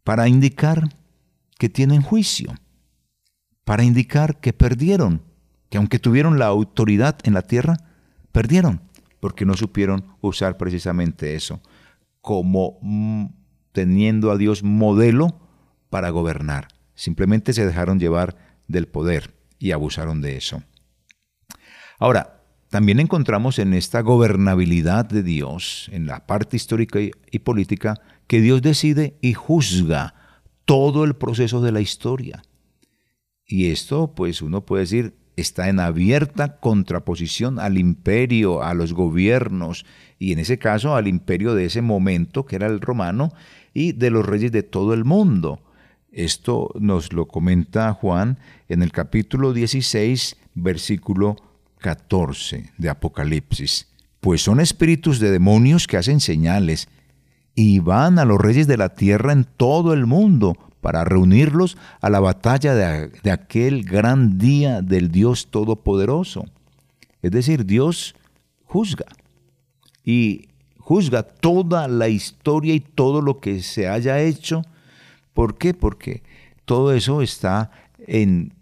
para 0.04 0.28
indicar 0.28 0.90
que 1.58 1.70
tienen 1.70 2.02
juicio 2.02 2.54
para 3.64 3.84
indicar 3.84 4.40
que 4.40 4.54
perdieron, 4.54 5.22
que 5.70 5.78
aunque 5.78 6.00
tuvieron 6.00 6.40
la 6.40 6.48
autoridad 6.48 7.18
en 7.24 7.34
la 7.34 7.42
tierra, 7.42 7.78
perdieron, 8.32 8.82
porque 9.20 9.46
no 9.46 9.56
supieron 9.56 10.06
usar 10.22 10.58
precisamente 10.58 11.36
eso 11.36 11.62
como 12.22 12.78
mm, 12.82 13.26
teniendo 13.72 14.32
a 14.32 14.38
Dios 14.38 14.64
modelo 14.64 15.40
para 15.90 16.10
gobernar. 16.10 16.70
Simplemente 16.96 17.54
se 17.54 17.66
dejaron 17.66 18.00
llevar 18.00 18.38
del 18.68 18.88
poder 18.88 19.34
y 19.60 19.72
abusaron 19.72 20.22
de 20.22 20.38
eso. 20.38 20.64
Ahora, 22.00 22.44
también 22.70 23.00
encontramos 23.00 23.60
en 23.60 23.74
esta 23.74 24.02
gobernabilidad 24.02 25.06
de 25.06 25.24
Dios, 25.24 25.90
en 25.92 26.06
la 26.06 26.26
parte 26.26 26.56
histórica 26.56 27.00
y 27.00 27.40
política, 27.40 28.00
que 28.28 28.40
Dios 28.40 28.62
decide 28.62 29.18
y 29.22 29.34
juzga 29.34 30.16
todo 30.64 31.04
el 31.04 31.16
proceso 31.16 31.62
de 31.62 31.74
la 31.74 31.82
historia. 31.82 32.44
Y 33.52 33.70
esto, 33.70 34.14
pues 34.16 34.42
uno 34.42 34.66
puede 34.66 34.84
decir, 34.84 35.14
está 35.36 35.68
en 35.68 35.82
abierta 35.82 36.62
contraposición 36.62 37.60
al 37.60 37.78
imperio, 37.78 38.64
a 38.64 38.74
los 38.74 38.94
gobiernos, 38.94 39.86
y 40.18 40.32
en 40.32 40.40
ese 40.40 40.58
caso 40.58 40.96
al 40.96 41.10
imperio 41.10 41.54
de 41.54 41.66
ese 41.66 41.82
momento, 41.82 42.46
que 42.46 42.56
era 42.56 42.68
el 42.68 42.80
romano, 42.80 43.34
y 43.74 43.92
de 43.92 44.10
los 44.10 44.26
reyes 44.26 44.54
de 44.54 44.64
todo 44.64 44.94
el 44.94 45.04
mundo. 45.04 45.62
Esto 46.14 46.70
nos 46.80 47.12
lo 47.12 47.28
comenta 47.28 47.92
Juan 47.94 48.40
en 48.70 48.84
el 48.84 48.94
capítulo 48.94 49.52
16, 49.52 50.38
versículo 50.56 51.36
14 51.80 52.72
de 52.78 52.90
Apocalipsis. 52.90 53.90
Pues 54.22 54.42
son 54.42 54.62
espíritus 54.62 55.20
de 55.20 55.30
demonios 55.30 55.88
que 55.88 55.98
hacen 55.98 56.22
señales 56.22 56.88
y 57.54 57.80
van 57.80 58.18
a 58.18 58.24
los 58.24 58.40
reyes 58.40 58.68
de 58.68 58.78
la 58.78 58.96
tierra 58.96 59.34
en 59.34 59.44
todo 59.44 59.92
el 59.92 60.06
mundo 60.06 60.71
para 60.82 61.06
reunirlos 61.06 61.78
a 62.02 62.10
la 62.10 62.20
batalla 62.20 62.74
de, 62.74 63.32
aquel 63.32 63.84
gran 63.84 64.38
día 64.38 64.82
del 64.82 65.12
Dios 65.12 65.48
Todopoderoso. 65.50 66.46
Es 67.22 67.32
decir, 67.32 67.66
Dios 67.66 68.16
juzga 68.66 69.06
y 70.04 70.48
juzga 70.80 71.24
toda 71.24 71.88
la 71.88 72.10
historia 72.10 72.74
y 72.74 72.80
todo 72.80 73.22
lo 73.22 73.40
que 73.40 73.62
se 73.62 73.88
haya 73.88 74.20
hecho. 74.20 74.64
¿Por 75.34 75.58
qué? 75.58 75.74
Porque 75.74 76.24
todo 76.66 76.94
eso 76.94 77.22
está 77.22 77.72
en 78.08 78.54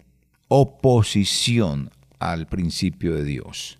oposición 0.49 1.89
al 2.19 2.47
principio 2.47 3.15
de 3.15 3.23
Dios. 3.23 3.79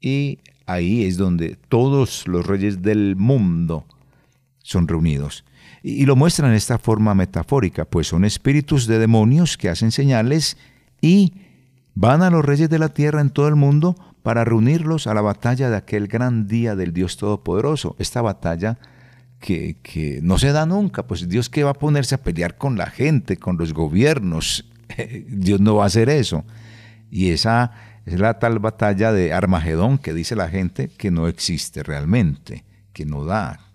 Y 0.00 0.40
ahí 0.66 1.04
es 1.04 1.16
donde 1.16 1.56
todos 1.68 2.26
los 2.26 2.44
reyes 2.44 2.82
del 2.82 3.14
mundo 3.14 3.84
son 4.62 4.88
reunidos. 4.88 5.44
Y, 5.82 6.06
lo 6.06 6.16
muestran 6.16 6.50
en 6.50 6.56
esta 6.56 6.78
forma 6.78 7.14
metafórica, 7.14 7.84
pues 7.84 8.08
son 8.08 8.24
espíritus 8.24 8.86
de 8.86 8.98
demonios 8.98 9.56
que 9.56 9.68
hacen 9.68 9.90
señales 9.90 10.56
y 11.00 11.34
van 11.94 12.22
a 12.22 12.30
los 12.30 12.44
reyes 12.44 12.70
de 12.70 12.78
la 12.78 12.90
tierra 12.90 13.20
en 13.20 13.30
todo 13.30 13.48
el 13.48 13.56
mundo 13.56 13.96
para 14.22 14.44
reunirlos 14.44 15.06
a 15.06 15.14
la 15.14 15.20
batalla 15.20 15.68
de 15.70 15.76
aquel 15.76 16.06
gran 16.06 16.46
día 16.46 16.76
del 16.76 16.92
Dios 16.92 17.16
Todopoderoso. 17.16 17.96
Esta 17.98 18.22
batalla 18.22 18.78
que, 19.40 19.76
que 19.82 20.20
no 20.22 20.38
se 20.38 20.52
da 20.52 20.66
nunca, 20.66 21.06
pues 21.06 21.28
Dios 21.28 21.50
que 21.50 21.64
va 21.64 21.70
a 21.70 21.74
ponerse 21.74 22.14
a 22.14 22.22
pelear 22.22 22.56
con 22.56 22.78
la 22.78 22.86
gente, 22.86 23.36
con 23.36 23.56
los 23.56 23.74
gobiernos. 23.74 24.64
Dios 25.28 25.60
no 25.60 25.76
va 25.76 25.84
a 25.84 25.86
hacer 25.88 26.08
eso. 26.08 26.44
Y 27.10 27.30
esa 27.30 27.72
es 28.06 28.20
la 28.20 28.38
tal 28.38 28.58
batalla 28.58 29.12
de 29.12 29.32
Armagedón 29.32 29.98
que 29.98 30.14
dice 30.14 30.36
la 30.36 30.48
gente 30.48 30.88
que 30.88 31.10
no 31.10 31.28
existe 31.28 31.82
realmente, 31.82 32.64
que 32.92 33.04
no 33.04 33.24
da 33.24 33.71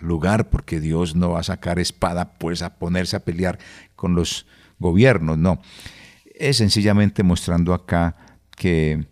lugar 0.00 0.50
porque 0.50 0.80
Dios 0.80 1.14
no 1.14 1.30
va 1.30 1.40
a 1.40 1.44
sacar 1.44 1.78
espada 1.78 2.34
pues 2.34 2.62
a 2.62 2.76
ponerse 2.76 3.16
a 3.16 3.24
pelear 3.24 3.58
con 3.96 4.14
los 4.14 4.46
gobiernos, 4.78 5.38
no. 5.38 5.60
Es 6.34 6.58
sencillamente 6.58 7.22
mostrando 7.22 7.74
acá 7.74 8.16
que 8.56 9.06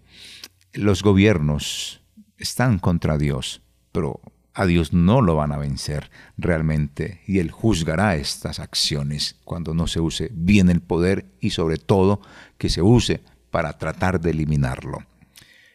los 0.73 1.03
gobiernos 1.03 2.03
están 2.37 2.79
contra 2.79 3.19
Dios, 3.19 3.63
pero 3.93 4.21
a 4.55 4.67
Dios 4.67 4.93
no 4.93 5.23
lo 5.23 5.37
van 5.37 5.53
a 5.53 5.59
vencer 5.59 6.11
realmente 6.37 7.23
y 7.27 7.39
Él 7.39 7.51
juzgará 7.51 8.17
estas 8.17 8.61
acciones 8.61 9.37
cuando 9.45 9.75
no 9.75 9.87
se 9.87 10.01
use 10.01 10.31
bien 10.33 10.69
el 10.69 10.81
poder 10.81 11.27
y 11.41 11.51
sobre 11.51 11.77
todo 11.77 12.21
que 12.59 12.69
se 12.69 12.83
use 12.83 13.23
para 13.51 13.79
tratar 13.79 14.21
de 14.21 14.31
eliminarlo. 14.31 15.05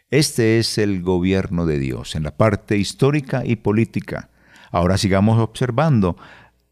Este 0.10 0.60
es 0.60 0.78
el 0.78 1.02
gobierno 1.02 1.66
de 1.66 1.80
Dios 1.80 2.16
en 2.16 2.24
la 2.24 2.38
parte 2.38 2.78
histórica 2.78 3.44
y 3.46 3.58
política. 3.58 4.30
Ahora 4.72 4.98
sigamos 4.98 5.40
observando 5.40 6.18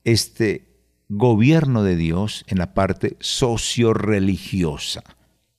este 0.03 0.65
gobierno 1.09 1.83
de 1.83 1.95
Dios 1.95 2.45
en 2.47 2.57
la 2.57 2.73
parte 2.73 3.17
socio-religiosa. 3.19 5.03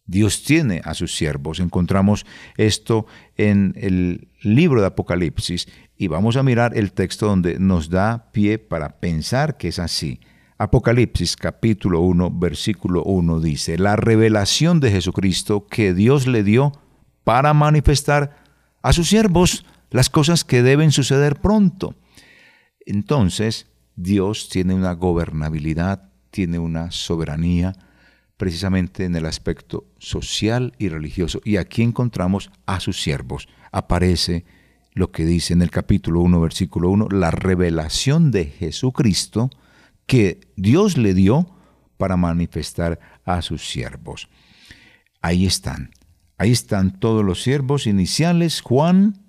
Dios 0.07 0.45
tiene 0.45 0.81
a 0.85 0.95
sus 0.95 1.17
siervos. 1.17 1.59
Encontramos 1.59 2.27
esto 2.57 3.07
en 3.37 3.75
el 3.77 4.29
libro 4.41 4.81
de 4.81 4.87
Apocalipsis 4.87 5.69
y 5.97 6.07
vamos 6.07 6.37
a 6.37 6.43
mirar 6.43 6.77
el 6.77 6.93
texto 6.93 7.27
donde 7.27 7.59
nos 7.59 7.91
da 7.91 8.31
pie 8.33 8.59
para 8.59 9.01
pensar 9.01 9.57
que 9.57 9.69
es 9.69 9.79
así. 9.79 10.21
Apocalipsis 10.59 11.37
capítulo 11.37 12.01
1 12.01 12.31
versículo 12.31 13.03
1 13.03 13.41
dice, 13.41 13.79
la 13.79 13.97
revelación 13.97 14.81
de 14.81 14.91
Jesucristo 14.93 15.67
que 15.67 15.93
Dios 15.93 16.27
le 16.27 16.43
dio 16.45 16.73
para 17.25 17.53
manifestar 17.53 18.37
a 18.83 18.93
sus 18.93 19.09
siervos 19.09 19.67
las 19.91 20.09
cosas 20.09 20.45
que 20.45 20.63
deben 20.63 20.93
suceder 20.93 21.41
pronto. 21.41 21.95
Entonces, 22.87 23.67
Dios 23.97 24.49
tiene 24.49 24.75
una 24.75 24.93
gobernabilidad, 24.93 26.11
tiene 26.31 26.59
una 26.59 26.91
soberanía, 26.91 27.75
precisamente 28.37 29.05
en 29.05 29.17
el 29.17 29.27
aspecto 29.27 29.87
social 29.99 30.73
y 30.79 30.89
religioso. 30.89 31.41
Y 31.45 31.57
aquí 31.57 31.83
encontramos 31.83 32.51
a 32.67 32.81
sus 32.81 33.01
siervos. 33.01 33.49
Aparece 33.73 34.45
lo 34.93 35.11
que 35.11 35.25
dice 35.25 35.53
en 35.53 35.63
el 35.63 35.71
capítulo 35.71 36.21
1, 36.21 36.41
versículo 36.41 36.91
1, 36.91 37.09
la 37.11 37.31
revelación 37.31 38.31
de 38.31 38.47
Jesucristo, 38.47 39.51
que 40.07 40.41
Dios 40.57 40.97
le 40.97 41.13
dio 41.15 41.47
para 41.97 42.17
manifestar 42.17 43.01
a 43.25 43.43
sus 43.43 43.69
siervos. 43.69 44.29
Ahí 45.21 45.47
están, 45.47 45.91
ahí 46.39 46.53
están 46.53 47.01
todos 47.01 47.25
los 47.25 47.43
siervos 47.43 47.87
iniciales, 47.87 48.61
Juan, 48.61 49.26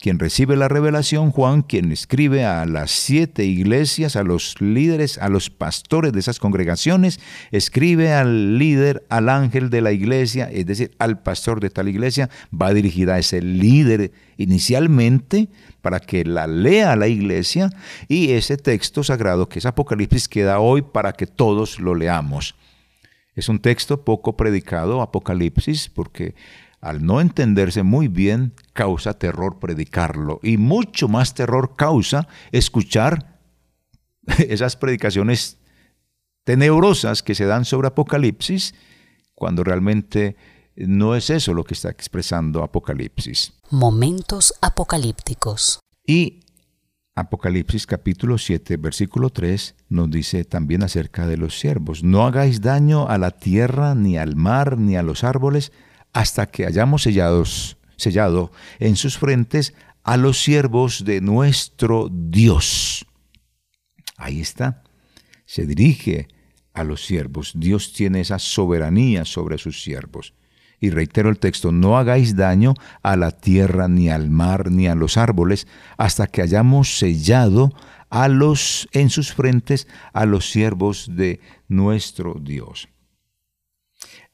quien 0.00 0.20
recibe 0.20 0.56
la 0.56 0.68
revelación, 0.68 1.32
Juan, 1.32 1.62
quien 1.62 1.90
escribe 1.90 2.44
a 2.44 2.64
las 2.66 2.92
siete 2.92 3.44
iglesias, 3.44 4.14
a 4.14 4.22
los 4.22 4.60
líderes, 4.60 5.18
a 5.18 5.28
los 5.28 5.50
pastores 5.50 6.12
de 6.12 6.20
esas 6.20 6.38
congregaciones, 6.38 7.18
escribe 7.50 8.12
al 8.12 8.58
líder, 8.58 9.04
al 9.08 9.28
ángel 9.28 9.70
de 9.70 9.80
la 9.80 9.90
iglesia, 9.90 10.48
es 10.52 10.66
decir, 10.66 10.92
al 11.00 11.20
pastor 11.20 11.58
de 11.58 11.70
tal 11.70 11.88
iglesia, 11.88 12.30
va 12.50 12.72
dirigida 12.72 13.14
a 13.14 13.18
ese 13.18 13.42
líder 13.42 14.12
inicialmente 14.36 15.48
para 15.82 15.98
que 15.98 16.24
la 16.24 16.46
lea 16.46 16.94
la 16.94 17.08
iglesia 17.08 17.68
y 18.06 18.30
ese 18.30 18.56
texto 18.56 19.02
sagrado 19.02 19.48
que 19.48 19.58
es 19.58 19.66
Apocalipsis 19.66 20.28
queda 20.28 20.60
hoy 20.60 20.82
para 20.82 21.12
que 21.12 21.26
todos 21.26 21.80
lo 21.80 21.96
leamos. 21.96 22.54
Es 23.34 23.48
un 23.48 23.58
texto 23.58 24.04
poco 24.04 24.36
predicado, 24.36 25.02
Apocalipsis, 25.02 25.88
porque 25.88 26.36
al 26.80 27.04
no 27.04 27.20
entenderse 27.20 27.82
muy 27.82 28.08
bien, 28.08 28.54
causa 28.72 29.14
terror 29.14 29.58
predicarlo. 29.58 30.40
Y 30.42 30.56
mucho 30.56 31.08
más 31.08 31.34
terror 31.34 31.74
causa 31.76 32.28
escuchar 32.52 33.40
esas 34.38 34.76
predicaciones 34.76 35.58
tenebrosas 36.44 37.22
que 37.22 37.34
se 37.34 37.44
dan 37.44 37.64
sobre 37.64 37.88
Apocalipsis, 37.88 38.74
cuando 39.34 39.64
realmente 39.64 40.36
no 40.76 41.14
es 41.14 41.30
eso 41.30 41.54
lo 41.54 41.64
que 41.64 41.74
está 41.74 41.90
expresando 41.90 42.62
Apocalipsis. 42.62 43.52
Momentos 43.70 44.54
apocalípticos. 44.60 45.80
Y 46.06 46.40
Apocalipsis 47.14 47.84
capítulo 47.86 48.38
7, 48.38 48.76
versículo 48.76 49.30
3 49.30 49.74
nos 49.88 50.10
dice 50.10 50.44
también 50.44 50.84
acerca 50.84 51.26
de 51.26 51.36
los 51.36 51.58
siervos, 51.58 52.04
no 52.04 52.24
hagáis 52.24 52.60
daño 52.60 53.08
a 53.08 53.18
la 53.18 53.32
tierra, 53.32 53.96
ni 53.96 54.16
al 54.16 54.36
mar, 54.36 54.78
ni 54.78 54.96
a 54.96 55.02
los 55.02 55.24
árboles, 55.24 55.72
hasta 56.12 56.46
que 56.46 56.66
hayamos 56.66 57.02
sellado 57.02 58.52
en 58.78 58.96
sus 58.96 59.18
frentes 59.18 59.74
a 60.02 60.16
los 60.16 60.42
siervos 60.42 61.04
de 61.04 61.20
nuestro 61.20 62.08
Dios. 62.10 63.06
Ahí 64.16 64.40
está. 64.40 64.82
Se 65.44 65.66
dirige 65.66 66.28
a 66.72 66.84
los 66.84 67.04
siervos. 67.04 67.52
Dios 67.54 67.92
tiene 67.92 68.20
esa 68.20 68.38
soberanía 68.38 69.24
sobre 69.24 69.58
sus 69.58 69.82
siervos. 69.82 70.34
Y 70.80 70.90
reitero 70.90 71.28
el 71.28 71.38
texto, 71.38 71.72
no 71.72 71.98
hagáis 71.98 72.36
daño 72.36 72.74
a 73.02 73.16
la 73.16 73.32
tierra, 73.32 73.88
ni 73.88 74.08
al 74.10 74.30
mar, 74.30 74.70
ni 74.70 74.86
a 74.86 74.94
los 74.94 75.16
árboles, 75.16 75.66
hasta 75.96 76.28
que 76.28 76.40
hayamos 76.40 76.98
sellado 76.98 77.72
a 78.10 78.28
los 78.28 78.88
en 78.92 79.10
sus 79.10 79.32
frentes 79.32 79.88
a 80.12 80.24
los 80.24 80.50
siervos 80.50 81.10
de 81.12 81.40
nuestro 81.66 82.36
Dios. 82.40 82.88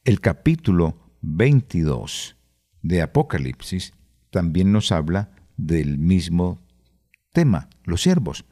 El 0.04 0.20
capítulo 0.20 1.03
22 1.24 2.36
de 2.82 3.02
Apocalipsis 3.02 3.94
también 4.30 4.72
nos 4.72 4.92
habla 4.92 5.30
del 5.56 5.98
mismo 5.98 6.60
tema, 7.32 7.70
los 7.84 8.02
siervos. 8.02 8.44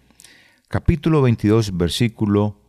Capítulo 0.69 1.21
22, 1.21 1.77
versículo 1.77 2.61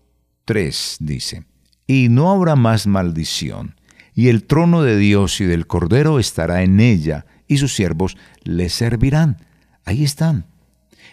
3 0.45 0.97
dice, 0.99 1.45
Y 1.87 2.09
no 2.09 2.31
habrá 2.31 2.55
más 2.55 2.85
maldición, 2.85 3.75
y 4.13 4.27
el 4.27 4.43
trono 4.43 4.83
de 4.83 4.97
Dios 4.97 5.39
y 5.39 5.45
del 5.45 5.67
Cordero 5.67 6.19
estará 6.19 6.63
en 6.63 6.81
ella, 6.81 7.25
y 7.47 7.57
sus 7.57 7.73
siervos 7.73 8.17
le 8.43 8.69
servirán. 8.69 9.37
Ahí 9.85 10.03
están. 10.03 10.47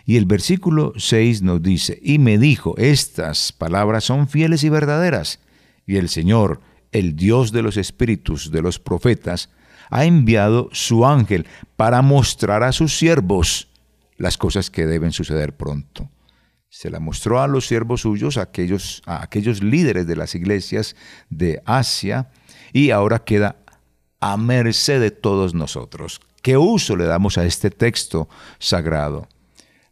Y 0.04 0.16
el 0.16 0.26
versículo 0.26 0.94
6 0.96 1.42
nos 1.42 1.62
dice, 1.62 2.00
Y 2.02 2.18
me 2.18 2.38
dijo, 2.38 2.76
estas 2.76 3.52
palabras 3.52 4.04
son 4.04 4.26
fieles 4.26 4.64
y 4.64 4.68
verdaderas, 4.68 5.38
y 5.86 5.96
el 5.96 6.08
Señor, 6.08 6.60
el 6.92 7.16
Dios 7.16 7.52
de 7.52 7.62
los 7.62 7.76
espíritus 7.76 8.50
de 8.50 8.62
los 8.62 8.78
profetas, 8.78 9.50
ha 9.90 10.04
enviado 10.04 10.68
su 10.72 11.04
ángel 11.04 11.46
para 11.76 12.02
mostrar 12.02 12.62
a 12.62 12.72
sus 12.72 12.96
siervos 12.96 13.68
las 14.16 14.36
cosas 14.36 14.70
que 14.70 14.86
deben 14.86 15.12
suceder 15.12 15.56
pronto. 15.56 16.08
se 16.72 16.88
la 16.88 17.00
mostró 17.00 17.40
a 17.40 17.48
los 17.48 17.66
siervos 17.66 18.02
suyos, 18.02 18.36
a 18.36 18.42
aquellos, 18.42 19.02
a 19.04 19.24
aquellos 19.24 19.60
líderes 19.60 20.06
de 20.06 20.14
las 20.14 20.36
iglesias 20.36 20.94
de 21.28 21.60
Asia, 21.66 22.30
y 22.72 22.90
ahora 22.90 23.24
queda 23.24 23.56
a 24.20 24.36
merced 24.36 25.00
de 25.00 25.10
todos 25.10 25.52
nosotros. 25.52 26.20
¿Qué 26.42 26.56
uso 26.56 26.94
le 26.94 27.06
damos 27.06 27.38
a 27.38 27.44
este 27.44 27.70
texto 27.70 28.28
sagrado? 28.60 29.26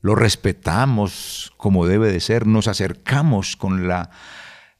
Lo 0.01 0.15
respetamos 0.15 1.53
como 1.57 1.87
debe 1.87 2.13
de 2.13 2.21
ser, 2.21 2.47
nos 2.47 2.69
acercamos 2.69 3.57
con 3.57 3.89
la, 3.89 4.11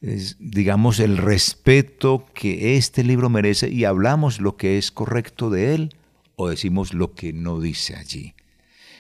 digamos, 0.01 1.01
el 1.01 1.17
respeto 1.17 2.27
que 2.35 2.77
este 2.77 3.03
libro 3.03 3.29
merece 3.29 3.69
y 3.69 3.85
hablamos 3.85 4.41
lo 4.41 4.57
que 4.57 4.79
es 4.79 4.93
correcto 4.93 5.51
de 5.51 5.75
él 5.75 5.95
o 6.37 6.49
decimos 6.49 6.95
lo 6.95 7.15
que 7.15 7.33
no 7.33 7.61
dice 7.61 7.97
allí. 7.97 8.35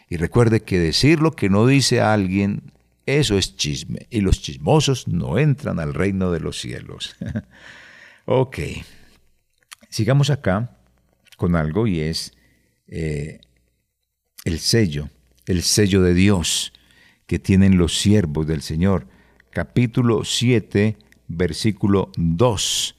Y 0.08 0.16
recuerde 0.16 0.62
que 0.62 0.78
decir 0.78 1.20
lo 1.20 1.32
que 1.32 1.50
no 1.50 1.66
dice 1.66 2.00
a 2.00 2.12
alguien, 2.12 2.72
eso 3.06 3.38
es 3.38 3.56
chisme. 3.56 4.06
Y 4.10 4.20
los 4.20 4.42
chismosos 4.42 5.06
no 5.06 5.38
entran 5.38 5.78
al 5.78 5.94
reino 5.94 6.32
de 6.32 6.40
los 6.40 6.58
cielos. 6.60 7.16
ok. 8.24 8.58
Sigamos 9.88 10.30
acá 10.30 10.76
con 11.36 11.54
algo 11.56 11.86
y 11.86 12.00
es 12.00 12.32
eh, 12.88 13.40
el 14.44 14.58
sello, 14.58 15.08
el 15.46 15.62
sello 15.62 16.02
de 16.02 16.14
Dios 16.14 16.72
que 17.26 17.38
tienen 17.38 17.78
los 17.78 17.98
siervos 17.98 18.46
del 18.46 18.62
Señor. 18.62 19.06
Capítulo 19.58 20.22
7, 20.22 20.96
versículo 21.26 22.12
2. 22.16 22.94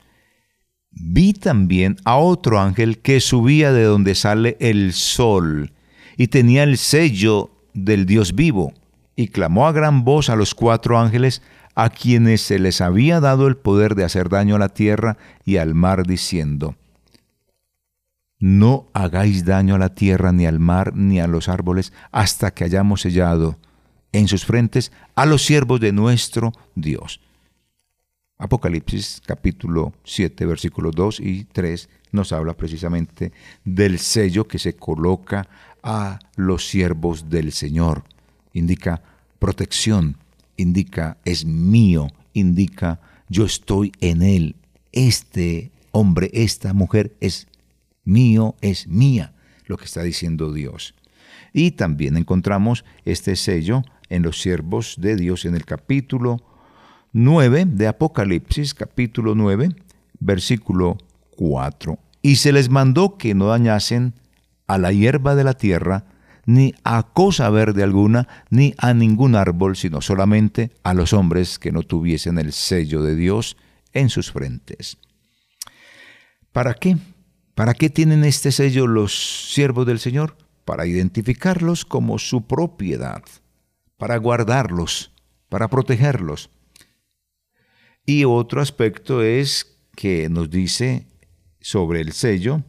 Vi 0.92 1.32
también 1.32 1.96
a 2.04 2.18
otro 2.18 2.60
ángel 2.60 3.00
que 3.00 3.22
subía 3.22 3.72
de 3.72 3.84
donde 3.84 4.14
sale 4.14 4.58
el 4.60 4.92
sol 4.92 5.72
y 6.18 6.28
tenía 6.28 6.64
el 6.64 6.78
sello 6.78 7.50
del 7.74 8.06
Dios 8.06 8.36
vivo 8.36 8.74
y 9.16 9.30
clamó 9.30 9.68
a 9.68 9.72
gran 9.72 10.04
voz 10.04 10.30
a 10.30 10.36
los 10.36 10.54
cuatro 10.54 11.00
ángeles 11.00 11.42
a 11.76 11.90
quienes 11.90 12.42
se 12.42 12.60
les 12.60 12.82
había 12.82 13.22
dado 13.22 13.48
el 13.48 13.56
poder 13.56 13.96
de 13.96 14.04
hacer 14.04 14.28
daño 14.28 14.58
a 14.58 14.60
la 14.60 14.68
tierra 14.68 15.18
y 15.46 15.56
al 15.56 15.76
mar, 15.76 16.06
diciendo, 16.06 16.76
No 18.38 18.90
hagáis 18.92 19.46
daño 19.46 19.76
a 19.76 19.80
la 19.80 19.96
tierra, 19.96 20.34
ni 20.34 20.46
al 20.46 20.60
mar, 20.60 20.94
ni 20.94 21.22
a 21.22 21.28
los 21.28 21.48
árboles, 21.48 21.94
hasta 22.12 22.52
que 22.52 22.66
hayamos 22.66 23.00
sellado 23.00 23.58
en 24.12 24.28
sus 24.28 24.46
frentes 24.46 24.92
a 25.16 25.26
los 25.26 25.44
siervos 25.44 25.80
de 25.80 25.92
nuestro 25.92 26.54
Dios. 26.76 27.20
Apocalipsis 28.38 29.22
capítulo 29.26 29.94
7 30.06 30.46
versículos 30.46 30.96
2 30.96 31.20
y 31.20 31.44
3 31.44 31.90
nos 32.12 32.32
habla 32.32 32.54
precisamente 32.56 33.34
del 33.66 34.00
sello 34.00 34.48
que 34.48 34.60
se 34.60 34.76
coloca 34.76 35.48
a 35.84 36.20
los 36.36 36.68
siervos 36.68 37.30
del 37.30 37.52
Señor. 37.52 38.04
Indica 38.54 39.02
protección, 39.40 40.18
indica 40.58 41.18
es 41.26 41.46
mío, 41.46 42.08
indica 42.34 43.00
yo 43.28 43.46
estoy 43.46 43.92
en 44.00 44.22
él. 44.22 44.56
Este 44.92 45.72
hombre, 45.92 46.30
esta 46.34 46.74
mujer 46.74 47.16
es 47.20 47.48
mío, 48.06 48.56
es 48.62 48.88
mía, 48.88 49.34
lo 49.68 49.78
que 49.78 49.86
está 49.86 50.02
diciendo 50.02 50.52
Dios. 50.52 50.96
Y 51.54 51.72
también 51.72 52.18
encontramos 52.18 52.86
este 53.06 53.36
sello 53.36 53.84
en 54.10 54.24
los 54.24 54.42
siervos 54.42 54.96
de 54.98 55.16
Dios 55.16 55.46
en 55.46 55.56
el 55.56 55.66
capítulo 55.66 56.42
9 57.14 57.66
de 57.66 57.88
Apocalipsis, 57.88 58.74
capítulo 58.74 59.36
9, 59.36 59.70
versículo 60.20 60.98
4. 61.38 61.98
Y 62.22 62.36
se 62.36 62.52
les 62.52 62.70
mandó 62.70 63.18
que 63.18 63.34
no 63.34 63.48
dañasen 63.48 64.14
a 64.68 64.78
la 64.78 64.92
hierba 64.92 65.36
de 65.36 65.44
la 65.44 65.54
tierra, 65.54 66.06
ni 66.46 66.74
a 66.84 67.04
cosa 67.14 67.50
verde 67.50 67.84
alguna, 67.84 68.28
ni 68.50 68.74
a 68.78 68.94
ningún 68.94 69.36
árbol, 69.36 69.76
sino 69.76 70.02
solamente 70.02 70.72
a 70.84 70.94
los 70.94 71.14
hombres 71.14 71.60
que 71.60 71.72
no 71.72 71.84
tuviesen 71.84 72.38
el 72.38 72.54
sello 72.54 73.04
de 73.04 73.16
Dios 73.16 73.58
en 73.94 74.10
sus 74.10 74.32
frentes. 74.32 74.98
¿Para 76.52 76.74
qué? 76.74 76.98
¿Para 77.56 77.74
qué 77.74 77.90
tienen 77.90 78.24
este 78.24 78.52
sello 78.52 78.88
los 78.88 79.52
siervos 79.54 79.86
del 79.86 80.00
Señor? 80.00 80.38
Para 80.66 80.86
identificarlos 80.86 81.86
como 81.86 82.20
su 82.20 82.48
propiedad, 82.48 83.24
para 84.00 84.18
guardarlos, 84.18 85.12
para 85.50 85.68
protegerlos. 85.68 86.50
Y 88.06 88.26
otro 88.26 88.62
aspecto 88.62 89.22
es 89.22 89.78
que 89.96 90.30
nos 90.30 90.50
dice 90.50 91.06
sobre 91.60 92.02
el 92.02 92.14
sello 92.14 92.64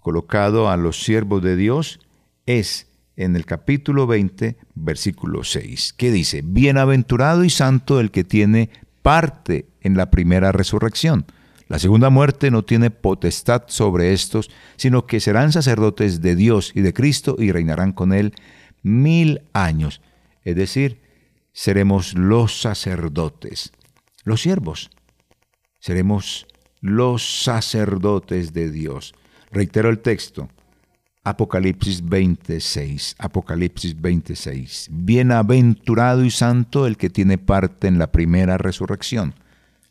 colocado 0.00 0.68
a 0.68 0.76
los 0.76 1.04
siervos 1.04 1.42
de 1.42 1.54
Dios 1.54 2.00
es 2.46 2.88
en 3.14 3.36
el 3.36 3.44
capítulo 3.44 4.06
20, 4.06 4.56
versículo 4.74 5.44
6, 5.44 5.92
que 5.92 6.10
dice, 6.10 6.40
Bienaventurado 6.42 7.44
y 7.44 7.50
santo 7.50 8.00
el 8.00 8.10
que 8.10 8.24
tiene 8.24 8.70
parte 9.02 9.66
en 9.82 9.96
la 9.96 10.10
primera 10.10 10.50
resurrección. 10.50 11.26
La 11.68 11.78
segunda 11.78 12.10
muerte 12.10 12.50
no 12.50 12.64
tiene 12.64 12.90
potestad 12.90 13.64
sobre 13.66 14.14
estos, 14.14 14.50
sino 14.76 15.06
que 15.06 15.20
serán 15.20 15.52
sacerdotes 15.52 16.22
de 16.22 16.34
Dios 16.34 16.72
y 16.74 16.80
de 16.80 16.94
Cristo 16.94 17.36
y 17.38 17.52
reinarán 17.52 17.92
con 17.92 18.12
él 18.12 18.34
mil 18.82 19.42
años. 19.52 20.00
Es 20.44 20.56
decir, 20.56 21.00
seremos 21.52 22.14
los 22.14 22.60
sacerdotes, 22.60 23.72
los 24.24 24.40
siervos. 24.40 24.90
Seremos 25.78 26.46
los 26.80 27.42
sacerdotes 27.42 28.52
de 28.52 28.70
Dios. 28.70 29.14
Reitero 29.50 29.88
el 29.88 30.00
texto, 30.00 30.48
Apocalipsis 31.24 32.04
26, 32.04 33.14
Apocalipsis 33.18 34.00
26. 34.00 34.88
Bienaventurado 34.90 36.24
y 36.24 36.30
santo 36.30 36.86
el 36.86 36.96
que 36.96 37.10
tiene 37.10 37.38
parte 37.38 37.86
en 37.86 37.98
la 37.98 38.10
primera 38.10 38.58
resurrección. 38.58 39.34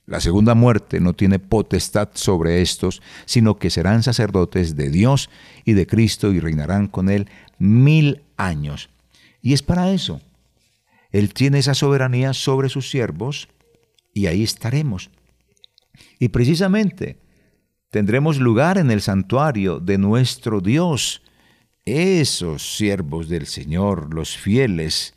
La 0.05 0.19
segunda 0.19 0.55
muerte 0.55 0.99
no 0.99 1.13
tiene 1.13 1.39
potestad 1.39 2.09
sobre 2.15 2.61
estos, 2.61 3.01
sino 3.25 3.57
que 3.57 3.69
serán 3.69 4.03
sacerdotes 4.03 4.75
de 4.75 4.89
Dios 4.89 5.29
y 5.63 5.71
de 5.71 5.87
Cristo 5.87 6.33
y 6.33 6.41
reinarán 6.41 6.87
con 6.87 7.09
él 7.09 7.29
mil 7.59 8.23
años. 8.35 8.89
Y 9.41 9.53
es 9.53 9.63
para 9.63 9.91
eso. 9.91 10.19
Él 11.11 11.33
tiene 11.33 11.59
esa 11.59 11.73
soberanía 11.73 12.33
sobre 12.33 12.69
sus 12.69 12.89
siervos 12.89 13.49
y 14.13 14.27
ahí 14.27 14.43
estaremos. 14.43 15.11
Y 16.19 16.29
precisamente 16.29 17.19
tendremos 17.89 18.37
lugar 18.37 18.77
en 18.77 18.91
el 18.91 19.01
santuario 19.01 19.79
de 19.79 19.97
nuestro 19.97 20.61
Dios. 20.61 21.21
Esos 21.85 22.75
siervos 22.75 23.27
del 23.27 23.47
Señor, 23.47 24.13
los 24.13 24.37
fieles, 24.37 25.15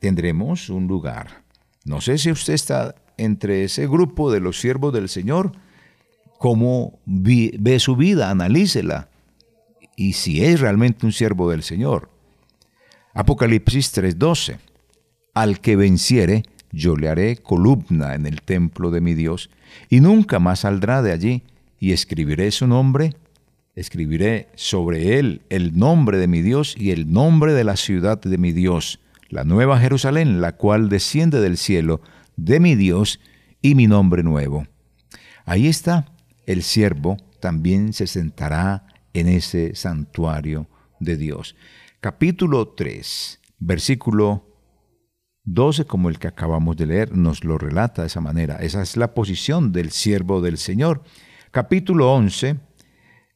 tendremos 0.00 0.70
un 0.70 0.86
lugar. 0.86 1.44
No 1.84 2.00
sé 2.00 2.18
si 2.18 2.30
usted 2.30 2.54
está 2.54 2.94
entre 3.16 3.64
ese 3.64 3.86
grupo 3.86 4.30
de 4.30 4.40
los 4.40 4.60
siervos 4.60 4.92
del 4.92 5.08
Señor, 5.08 5.52
cómo 6.38 7.00
ve 7.04 7.78
su 7.80 7.96
vida, 7.96 8.30
analícela, 8.30 9.10
y 9.96 10.12
si 10.12 10.44
es 10.44 10.60
realmente 10.60 11.04
un 11.04 11.12
siervo 11.12 11.50
del 11.50 11.64
Señor. 11.64 12.10
Apocalipsis 13.14 13.92
3:12. 13.92 14.58
Al 15.38 15.60
que 15.60 15.76
venciere, 15.76 16.42
yo 16.72 16.96
le 16.96 17.08
haré 17.08 17.36
columna 17.36 18.16
en 18.16 18.26
el 18.26 18.42
templo 18.42 18.90
de 18.90 19.00
mi 19.00 19.14
Dios, 19.14 19.50
y 19.88 20.00
nunca 20.00 20.40
más 20.40 20.58
saldrá 20.58 21.00
de 21.00 21.12
allí 21.12 21.44
y 21.78 21.92
escribiré 21.92 22.50
su 22.50 22.66
nombre, 22.66 23.14
escribiré 23.76 24.48
sobre 24.56 25.20
él 25.20 25.42
el 25.48 25.78
nombre 25.78 26.18
de 26.18 26.26
mi 26.26 26.42
Dios 26.42 26.74
y 26.76 26.90
el 26.90 27.12
nombre 27.12 27.52
de 27.52 27.62
la 27.62 27.76
ciudad 27.76 28.20
de 28.20 28.36
mi 28.36 28.50
Dios, 28.50 28.98
la 29.28 29.44
nueva 29.44 29.78
Jerusalén, 29.78 30.40
la 30.40 30.56
cual 30.56 30.88
desciende 30.88 31.40
del 31.40 31.56
cielo, 31.56 32.00
de 32.34 32.58
mi 32.58 32.74
Dios 32.74 33.20
y 33.62 33.76
mi 33.76 33.86
nombre 33.86 34.24
nuevo. 34.24 34.66
Ahí 35.44 35.68
está, 35.68 36.06
el 36.46 36.64
siervo 36.64 37.16
también 37.38 37.92
se 37.92 38.08
sentará 38.08 38.88
en 39.14 39.28
ese 39.28 39.76
santuario 39.76 40.66
de 40.98 41.16
Dios. 41.16 41.54
Capítulo 42.00 42.66
3, 42.70 43.38
versículo 43.60 44.47
12, 45.54 45.84
como 45.86 46.08
el 46.08 46.18
que 46.18 46.28
acabamos 46.28 46.76
de 46.76 46.86
leer, 46.86 47.16
nos 47.16 47.44
lo 47.44 47.58
relata 47.58 48.02
de 48.02 48.08
esa 48.08 48.20
manera. 48.20 48.56
Esa 48.56 48.82
es 48.82 48.96
la 48.96 49.14
posición 49.14 49.72
del 49.72 49.90
siervo 49.90 50.40
del 50.40 50.58
Señor 50.58 51.02
capítulo 51.50 52.12
11, 52.12 52.56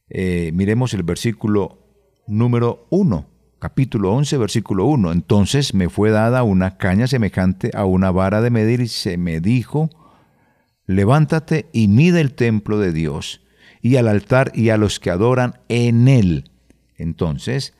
eh, 0.09 0.51
miremos 0.53 0.93
el 0.93 1.03
versículo 1.03 1.79
número 2.27 2.87
1. 2.89 3.25
Capítulo 3.59 4.13
11, 4.13 4.37
versículo 4.37 4.85
1. 4.85 5.11
Entonces 5.11 5.73
me 5.73 5.89
fue 5.89 6.11
dada 6.11 6.43
una 6.43 6.77
caña 6.77 7.07
semejante 7.07 7.71
a 7.73 7.85
una 7.85 8.11
vara 8.11 8.41
de 8.41 8.49
medir 8.49 8.81
y 8.81 8.87
se 8.87 9.17
me 9.17 9.39
dijo, 9.39 9.89
levántate 10.85 11.69
y 11.71 11.87
mide 11.87 12.21
el 12.21 12.33
templo 12.33 12.77
de 12.77 12.91
Dios 12.91 13.41
y 13.81 13.95
al 13.95 14.07
altar 14.07 14.51
y 14.53 14.69
a 14.69 14.77
los 14.77 14.99
que 14.99 15.09
adoran 15.09 15.59
en 15.69 16.07
él. 16.07 16.51
Entonces, 16.97 17.73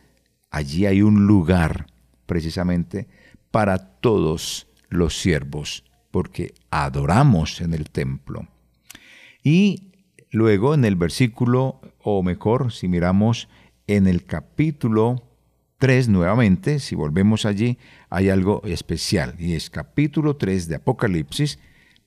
allí 0.49 0.85
hay 0.85 1.01
un 1.01 1.27
lugar 1.27 1.87
precisamente 2.25 3.07
para 3.53 3.77
todos 3.77 4.67
los 4.89 5.17
siervos, 5.17 5.85
porque 6.11 6.53
adoramos 6.71 7.61
en 7.61 7.73
el 7.73 7.89
templo. 7.89 8.49
Y 9.41 9.93
Luego 10.33 10.73
en 10.73 10.83
el 10.83 10.95
versículo, 10.95 11.79
o 12.01 12.23
mejor, 12.23 12.73
si 12.73 12.87
miramos 12.87 13.49
en 13.85 14.07
el 14.07 14.25
capítulo 14.25 15.21
3 15.77 16.09
nuevamente, 16.09 16.79
si 16.79 16.95
volvemos 16.95 17.45
allí, 17.45 17.77
hay 18.09 18.29
algo 18.29 18.63
especial 18.65 19.35
y 19.37 19.53
es 19.53 19.69
capítulo 19.69 20.35
3 20.35 20.67
de 20.67 20.75
Apocalipsis, 20.77 21.59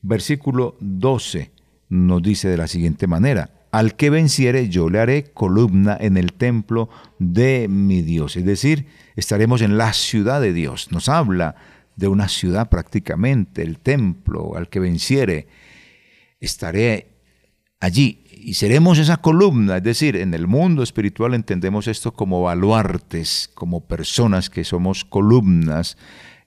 versículo 0.03 0.77
12, 0.81 1.53
nos 1.89 2.21
dice 2.21 2.49
de 2.49 2.57
la 2.57 2.67
siguiente 2.67 3.07
manera, 3.07 3.56
al 3.77 3.95
que 3.95 4.09
venciere 4.09 4.71
yo 4.71 4.89
le 4.89 5.01
haré 5.01 5.25
columna 5.35 5.99
en 6.01 6.17
el 6.17 6.33
templo 6.33 6.89
de 7.19 7.69
mi 7.69 8.01
Dios. 8.01 8.35
Es 8.37 8.47
decir, 8.47 8.87
estaremos 9.17 9.61
en 9.61 9.77
la 9.77 9.93
ciudad 9.93 10.41
de 10.41 10.55
Dios. 10.55 10.91
Nos 10.93 11.11
habla 11.11 11.57
de 11.95 12.09
una 12.09 12.29
ciudad 12.29 12.71
prácticamente, 12.71 13.61
el 13.61 13.79
templo, 13.79 14.57
al 14.57 14.71
que 14.71 14.81
venciere. 14.81 15.49
Estaré 16.41 17.19
allí 17.79 18.25
y 18.31 18.55
seremos 18.55 18.97
esa 18.97 19.19
columna, 19.19 19.77
es 19.77 19.83
decir, 19.83 20.17
en 20.17 20.33
el 20.33 20.47
mundo 20.47 20.83
espiritual 20.83 21.35
entendemos 21.35 21.87
esto 21.87 22.15
como 22.15 22.41
baluartes, 22.41 23.51
como 23.53 23.87
personas 23.87 24.49
que 24.49 24.65
somos 24.65 25.05
columnas 25.05 25.99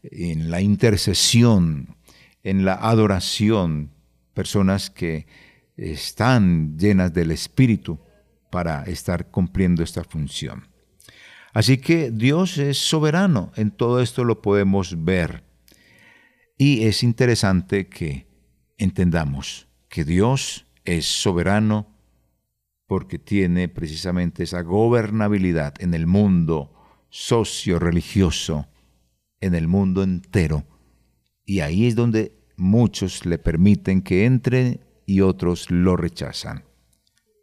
en 0.02 0.50
la 0.50 0.62
intercesión, 0.62 1.96
en 2.42 2.66
la 2.66 2.74
adoración, 2.74 3.92
personas 4.34 4.90
que 4.90 5.28
están 5.80 6.78
llenas 6.78 7.14
del 7.14 7.32
Espíritu 7.32 8.00
para 8.50 8.84
estar 8.84 9.30
cumpliendo 9.32 9.84
esta 9.84 10.04
función. 10.04 10.68
Así 11.54 11.78
que 11.78 12.12
Dios 12.12 12.58
es 12.58 12.78
soberano, 12.78 13.52
en 13.56 13.72
todo 13.72 14.02
esto 14.02 14.24
lo 14.24 14.42
podemos 14.42 15.04
ver. 15.04 15.44
Y 16.58 16.84
es 16.86 17.04
interesante 17.04 17.88
que 17.88 18.28
entendamos 18.78 19.68
que 19.88 20.04
Dios 20.04 20.68
es 20.86 21.06
soberano 21.06 21.88
porque 22.86 23.20
tiene 23.20 23.70
precisamente 23.70 24.44
esa 24.44 24.62
gobernabilidad 24.62 25.76
en 25.80 25.94
el 25.94 26.08
mundo 26.08 26.74
socio-religioso, 27.10 28.68
en 29.42 29.56
el 29.56 29.68
mundo 29.68 30.04
entero. 30.04 30.66
Y 31.46 31.62
ahí 31.62 31.88
es 31.88 31.96
donde 31.96 32.36
muchos 32.58 33.26
le 33.26 33.38
permiten 33.38 34.02
que 34.02 34.26
entre 34.26 34.89
y 35.10 35.22
otros 35.22 35.72
lo 35.72 35.98
rechazan. 35.98 36.64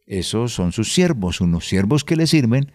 Esos 0.07 0.55
son 0.55 0.71
sus 0.71 0.95
siervos, 0.95 1.41
unos 1.41 1.67
siervos 1.67 2.05
que 2.05 2.15
le 2.15 2.29
sirven, 2.29 2.71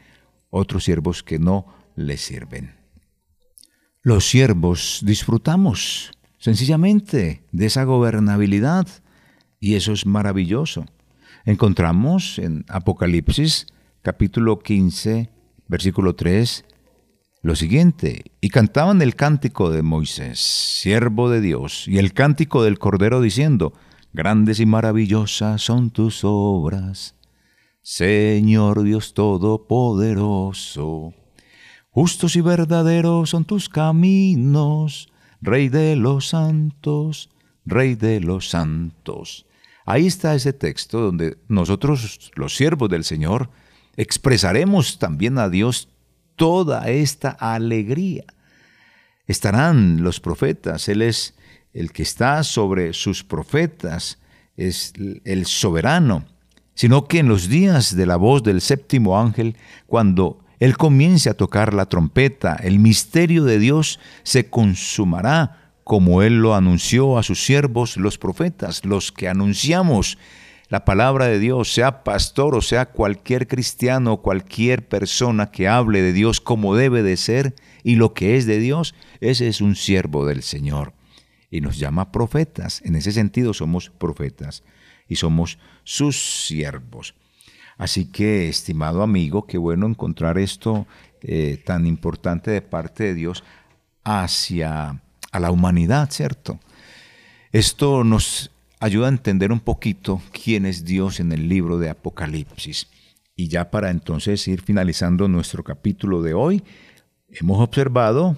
otros 0.50 0.84
siervos 0.84 1.24
que 1.24 1.40
no 1.40 1.66
le 1.96 2.18
sirven. 2.18 2.76
Los 4.02 4.28
siervos 4.28 5.00
disfrutamos 5.04 6.12
sencillamente 6.40 7.44
de 7.54 7.66
esa 7.66 7.86
gobernabilidad 7.86 8.86
y 9.62 9.76
eso 9.76 9.94
es 9.94 10.06
maravilloso. 10.06 10.86
Encontramos 11.46 12.38
en 12.38 12.66
Apocalipsis 12.68 13.68
capítulo 14.02 14.60
15, 14.60 15.30
versículo 15.68 16.16
3, 16.16 16.66
lo 17.44 17.56
siguiente, 17.56 18.26
y 18.42 18.50
cantaban 18.50 19.02
el 19.02 19.16
cántico 19.16 19.70
de 19.70 19.84
Moisés, 19.84 20.40
siervo 20.40 21.30
de 21.30 21.40
Dios, 21.40 21.88
y 21.88 21.98
el 21.98 22.14
cántico 22.14 22.64
del 22.64 22.78
Cordero 22.78 23.22
diciendo, 23.22 23.74
Grandes 24.14 24.60
y 24.60 24.66
maravillosas 24.66 25.62
son 25.62 25.90
tus 25.90 26.26
obras, 26.26 27.16
Señor 27.82 28.84
Dios 28.84 29.14
Todopoderoso. 29.14 31.14
Justos 31.92 32.36
y 32.36 32.42
verdaderos 32.42 33.30
son 33.30 33.46
tus 33.46 33.70
caminos, 33.70 35.08
Rey 35.40 35.70
de 35.70 35.96
los 35.96 36.28
santos, 36.28 37.30
Rey 37.66 37.96
de 37.96 38.20
los 38.20 38.50
santos. 38.50 39.46
Ahí 39.86 40.08
está 40.08 40.36
ese 40.36 40.52
texto 40.52 41.00
donde 41.00 41.38
nosotros, 41.48 42.32
los 42.36 42.58
siervos 42.58 42.90
del 42.90 43.06
Señor, 43.06 43.50
expresaremos 43.96 45.00
también 45.00 45.38
a 45.38 45.48
Dios 45.48 45.88
toda 46.36 46.90
esta 46.90 47.30
alegría. 47.30 48.26
Estarán 49.26 50.04
los 50.04 50.20
profetas, 50.20 50.90
Él 50.90 51.02
es 51.02 51.34
el 51.74 51.92
que 51.92 52.04
está 52.04 52.44
sobre 52.44 52.94
sus 52.94 53.24
profetas, 53.24 54.20
es 54.58 54.94
el 55.24 55.46
soberano, 55.46 56.26
sino 56.76 57.08
que 57.08 57.20
en 57.20 57.28
los 57.28 57.48
días 57.48 57.96
de 57.96 58.06
la 58.06 58.16
voz 58.18 58.44
del 58.44 58.62
séptimo 58.62 59.20
ángel, 59.20 59.56
cuando 59.88 60.40
Él 60.60 60.78
comience 60.78 61.30
a 61.30 61.36
tocar 61.36 61.74
la 61.74 61.86
trompeta, 61.86 62.56
el 62.56 62.80
misterio 62.80 63.44
de 63.44 63.60
Dios 63.60 64.00
se 64.24 64.50
consumará 64.50 65.74
como 65.84 66.22
Él 66.22 66.42
lo 66.42 66.56
anunció 66.56 67.18
a 67.18 67.24
sus 67.24 67.44
siervos, 67.44 67.98
los 67.98 68.18
profetas, 68.18 68.86
los 68.86 69.12
que 69.12 69.28
anunciamos 69.28 70.18
la 70.70 70.86
palabra 70.86 71.26
de 71.26 71.38
Dios, 71.38 71.74
sea 71.74 72.04
pastor 72.06 72.56
o 72.56 72.62
sea 72.62 72.86
cualquier 72.86 73.46
cristiano, 73.48 74.22
cualquier 74.22 74.88
persona 74.88 75.52
que 75.52 75.68
hable 75.68 76.02
de 76.02 76.14
Dios 76.14 76.40
como 76.40 76.76
debe 76.76 77.04
de 77.04 77.18
ser 77.18 77.56
y 77.84 77.96
lo 77.96 78.14
que 78.14 78.38
es 78.38 78.46
de 78.46 78.60
Dios, 78.60 78.96
ese 79.20 79.50
es 79.50 79.60
un 79.60 79.76
siervo 79.76 80.26
del 80.26 80.44
Señor. 80.44 80.94
Y 81.52 81.62
nos 81.62 81.78
llama 81.78 82.12
profetas. 82.12 82.82
En 82.84 82.96
ese 82.96 83.12
sentido 83.12 83.54
somos 83.54 83.92
profetas 83.92 84.64
y 85.08 85.18
somos 85.18 85.60
sus 85.84 86.46
siervos. 86.48 87.14
Así 87.78 88.06
que, 88.06 88.48
estimado 88.50 89.04
amigo, 89.04 89.46
qué 89.46 89.58
bueno 89.58 89.86
encontrar 89.86 90.40
esto 90.40 90.88
eh, 91.22 91.62
tan 91.64 91.86
importante 91.86 92.50
de 92.50 92.62
parte 92.62 93.04
de 93.04 93.14
Dios 93.14 93.44
hacia 94.04 95.02
a 95.32 95.40
la 95.40 95.52
humanidad, 95.52 96.10
¿cierto? 96.12 96.60
Esto 97.52 98.04
nos 98.04 98.52
ayuda 98.80 99.08
a 99.08 99.10
entender 99.10 99.52
un 99.52 99.60
poquito 99.60 100.22
quién 100.32 100.66
es 100.66 100.86
Dios 100.86 101.20
en 101.20 101.32
el 101.32 101.48
libro 101.48 101.78
de 101.78 101.90
Apocalipsis. 101.90 102.88
Y 103.36 103.48
ya 103.48 103.72
para 103.72 103.90
entonces 103.90 104.48
ir 104.48 104.62
finalizando 104.62 105.28
nuestro 105.28 105.64
capítulo 105.64 106.22
de 106.22 106.34
hoy, 106.34 106.64
hemos 107.30 107.60
observado 107.60 108.36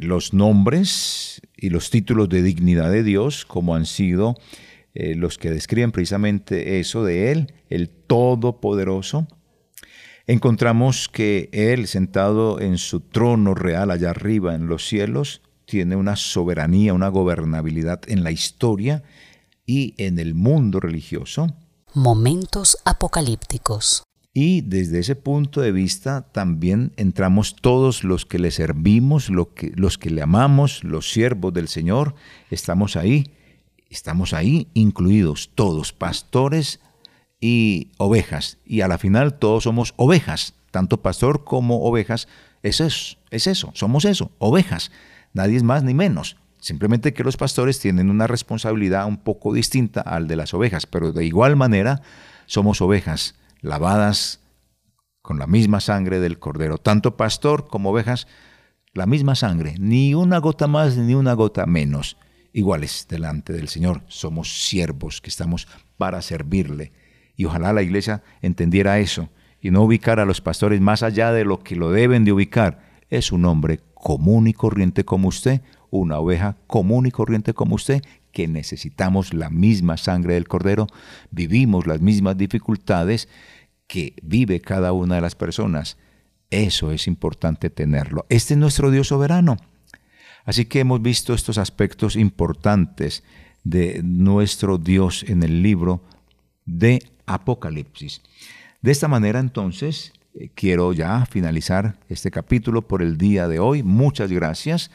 los 0.00 0.32
nombres 0.32 1.40
y 1.56 1.70
los 1.70 1.90
títulos 1.90 2.28
de 2.28 2.42
dignidad 2.42 2.90
de 2.90 3.02
Dios, 3.02 3.44
como 3.44 3.74
han 3.74 3.86
sido 3.86 4.36
eh, 4.94 5.14
los 5.14 5.38
que 5.38 5.50
describen 5.50 5.92
precisamente 5.92 6.78
eso 6.78 7.04
de 7.04 7.32
Él, 7.32 7.54
el 7.68 7.88
Todopoderoso. 7.88 9.26
Encontramos 10.26 11.08
que 11.08 11.48
Él, 11.52 11.86
sentado 11.86 12.60
en 12.60 12.78
su 12.78 13.00
trono 13.00 13.54
real 13.54 13.90
allá 13.90 14.10
arriba 14.10 14.54
en 14.54 14.66
los 14.66 14.86
cielos, 14.86 15.42
tiene 15.64 15.96
una 15.96 16.16
soberanía, 16.16 16.92
una 16.92 17.08
gobernabilidad 17.08 18.00
en 18.06 18.22
la 18.22 18.30
historia 18.30 19.02
y 19.64 19.94
en 19.96 20.18
el 20.18 20.34
mundo 20.34 20.80
religioso. 20.80 21.46
Momentos 21.94 22.76
apocalípticos. 22.84 24.02
Y 24.34 24.62
desde 24.62 24.98
ese 24.98 25.14
punto 25.14 25.60
de 25.60 25.72
vista 25.72 26.22
también 26.32 26.92
entramos 26.96 27.54
todos 27.54 28.02
los 28.02 28.24
que 28.24 28.38
le 28.38 28.50
servimos, 28.50 29.28
los 29.28 29.98
que 29.98 30.10
le 30.10 30.22
amamos, 30.22 30.84
los 30.84 31.10
siervos 31.10 31.52
del 31.52 31.68
Señor, 31.68 32.14
estamos 32.50 32.96
ahí, 32.96 33.30
estamos 33.90 34.32
ahí 34.32 34.68
incluidos 34.72 35.50
todos, 35.54 35.92
pastores 35.92 36.80
y 37.40 37.88
ovejas. 37.98 38.56
Y 38.64 38.80
a 38.80 38.88
la 38.88 38.96
final 38.96 39.38
todos 39.38 39.64
somos 39.64 39.92
ovejas, 39.96 40.54
tanto 40.70 41.02
pastor 41.02 41.44
como 41.44 41.82
ovejas, 41.82 42.26
es 42.62 42.80
eso, 42.80 43.18
es 43.30 43.46
eso, 43.46 43.70
somos 43.74 44.06
eso, 44.06 44.30
ovejas. 44.38 44.92
Nadie 45.34 45.56
es 45.56 45.62
más 45.62 45.82
ni 45.82 45.92
menos. 45.92 46.36
Simplemente 46.58 47.12
que 47.12 47.24
los 47.24 47.36
pastores 47.36 47.80
tienen 47.80 48.08
una 48.08 48.28
responsabilidad 48.28 49.06
un 49.06 49.18
poco 49.18 49.52
distinta 49.52 50.00
al 50.00 50.26
de 50.26 50.36
las 50.36 50.54
ovejas, 50.54 50.86
pero 50.86 51.12
de 51.12 51.26
igual 51.26 51.56
manera 51.56 52.00
somos 52.46 52.80
ovejas 52.80 53.34
lavadas 53.62 54.40
con 55.22 55.38
la 55.38 55.46
misma 55.46 55.80
sangre 55.80 56.20
del 56.20 56.38
cordero. 56.38 56.78
Tanto 56.78 57.16
pastor 57.16 57.68
como 57.68 57.90
ovejas, 57.90 58.26
la 58.92 59.06
misma 59.06 59.34
sangre, 59.34 59.76
ni 59.78 60.14
una 60.14 60.38
gota 60.38 60.66
más 60.66 60.96
ni 60.98 61.14
una 61.14 61.32
gota 61.32 61.64
menos. 61.64 62.18
Iguales 62.52 63.06
delante 63.08 63.54
del 63.54 63.68
Señor. 63.68 64.02
Somos 64.08 64.66
siervos 64.66 65.22
que 65.22 65.30
estamos 65.30 65.66
para 65.96 66.20
servirle. 66.20 66.92
Y 67.34 67.46
ojalá 67.46 67.72
la 67.72 67.82
iglesia 67.82 68.22
entendiera 68.42 68.98
eso 68.98 69.30
y 69.58 69.70
no 69.70 69.82
ubicara 69.82 70.24
a 70.24 70.26
los 70.26 70.42
pastores 70.42 70.80
más 70.80 71.02
allá 71.02 71.32
de 71.32 71.44
lo 71.44 71.60
que 71.60 71.76
lo 71.76 71.90
deben 71.90 72.24
de 72.24 72.32
ubicar. 72.32 73.00
Es 73.08 73.32
un 73.32 73.46
hombre 73.46 73.80
común 73.94 74.48
y 74.48 74.52
corriente 74.52 75.04
como 75.04 75.28
usted, 75.28 75.62
una 75.88 76.18
oveja 76.18 76.58
común 76.66 77.06
y 77.06 77.10
corriente 77.10 77.54
como 77.54 77.76
usted, 77.76 78.02
que 78.32 78.48
necesitamos 78.48 79.34
la 79.34 79.50
misma 79.50 79.96
sangre 79.96 80.34
del 80.34 80.48
cordero, 80.48 80.86
vivimos 81.30 81.86
las 81.86 82.00
mismas 82.00 82.36
dificultades 82.36 83.28
que 83.86 84.14
vive 84.22 84.60
cada 84.60 84.92
una 84.92 85.16
de 85.16 85.20
las 85.20 85.34
personas. 85.34 85.98
Eso 86.50 86.92
es 86.92 87.06
importante 87.06 87.70
tenerlo. 87.70 88.26
Este 88.28 88.54
es 88.54 88.58
nuestro 88.58 88.90
Dios 88.90 89.08
soberano. 89.08 89.56
Así 90.44 90.64
que 90.64 90.80
hemos 90.80 91.00
visto 91.00 91.34
estos 91.34 91.58
aspectos 91.58 92.16
importantes 92.16 93.22
de 93.64 94.00
nuestro 94.02 94.78
Dios 94.78 95.24
en 95.28 95.42
el 95.42 95.62
libro 95.62 96.02
de 96.64 97.02
Apocalipsis. 97.26 98.22
De 98.80 98.90
esta 98.90 99.08
manera 99.08 99.38
entonces 99.38 100.12
eh, 100.34 100.50
quiero 100.54 100.92
ya 100.92 101.24
finalizar 101.26 101.96
este 102.08 102.30
capítulo 102.30 102.82
por 102.82 103.02
el 103.02 103.18
día 103.18 103.46
de 103.46 103.60
hoy. 103.60 103.82
Muchas 103.82 104.32
gracias 104.32 104.90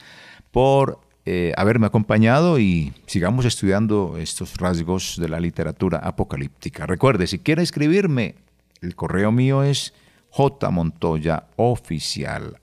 por 0.52 1.07
eh, 1.30 1.52
haberme 1.58 1.88
acompañado 1.88 2.58
y 2.58 2.94
sigamos 3.06 3.44
estudiando 3.44 4.16
estos 4.18 4.56
rasgos 4.56 5.18
de 5.20 5.28
la 5.28 5.42
literatura 5.42 5.98
apocalíptica. 5.98 6.86
Recuerde, 6.86 7.28
si 7.28 7.40
quiere 7.40 7.64
escribirme, 7.64 8.36
el 8.82 8.96
correo 8.96 9.34
mío 9.34 9.62
es 9.62 9.94
jmontoyaoficial 10.32 12.62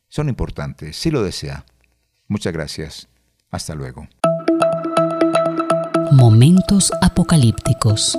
Son 0.09 0.28
importantes, 0.28 0.96
si 0.96 1.12
lo 1.12 1.22
desea. 1.22 1.64
Muchas 2.26 2.52
gracias. 2.52 3.07
Hasta 3.52 3.76
luego. 3.76 4.09
Momentos 6.11 6.90
apocalípticos. 7.00 8.18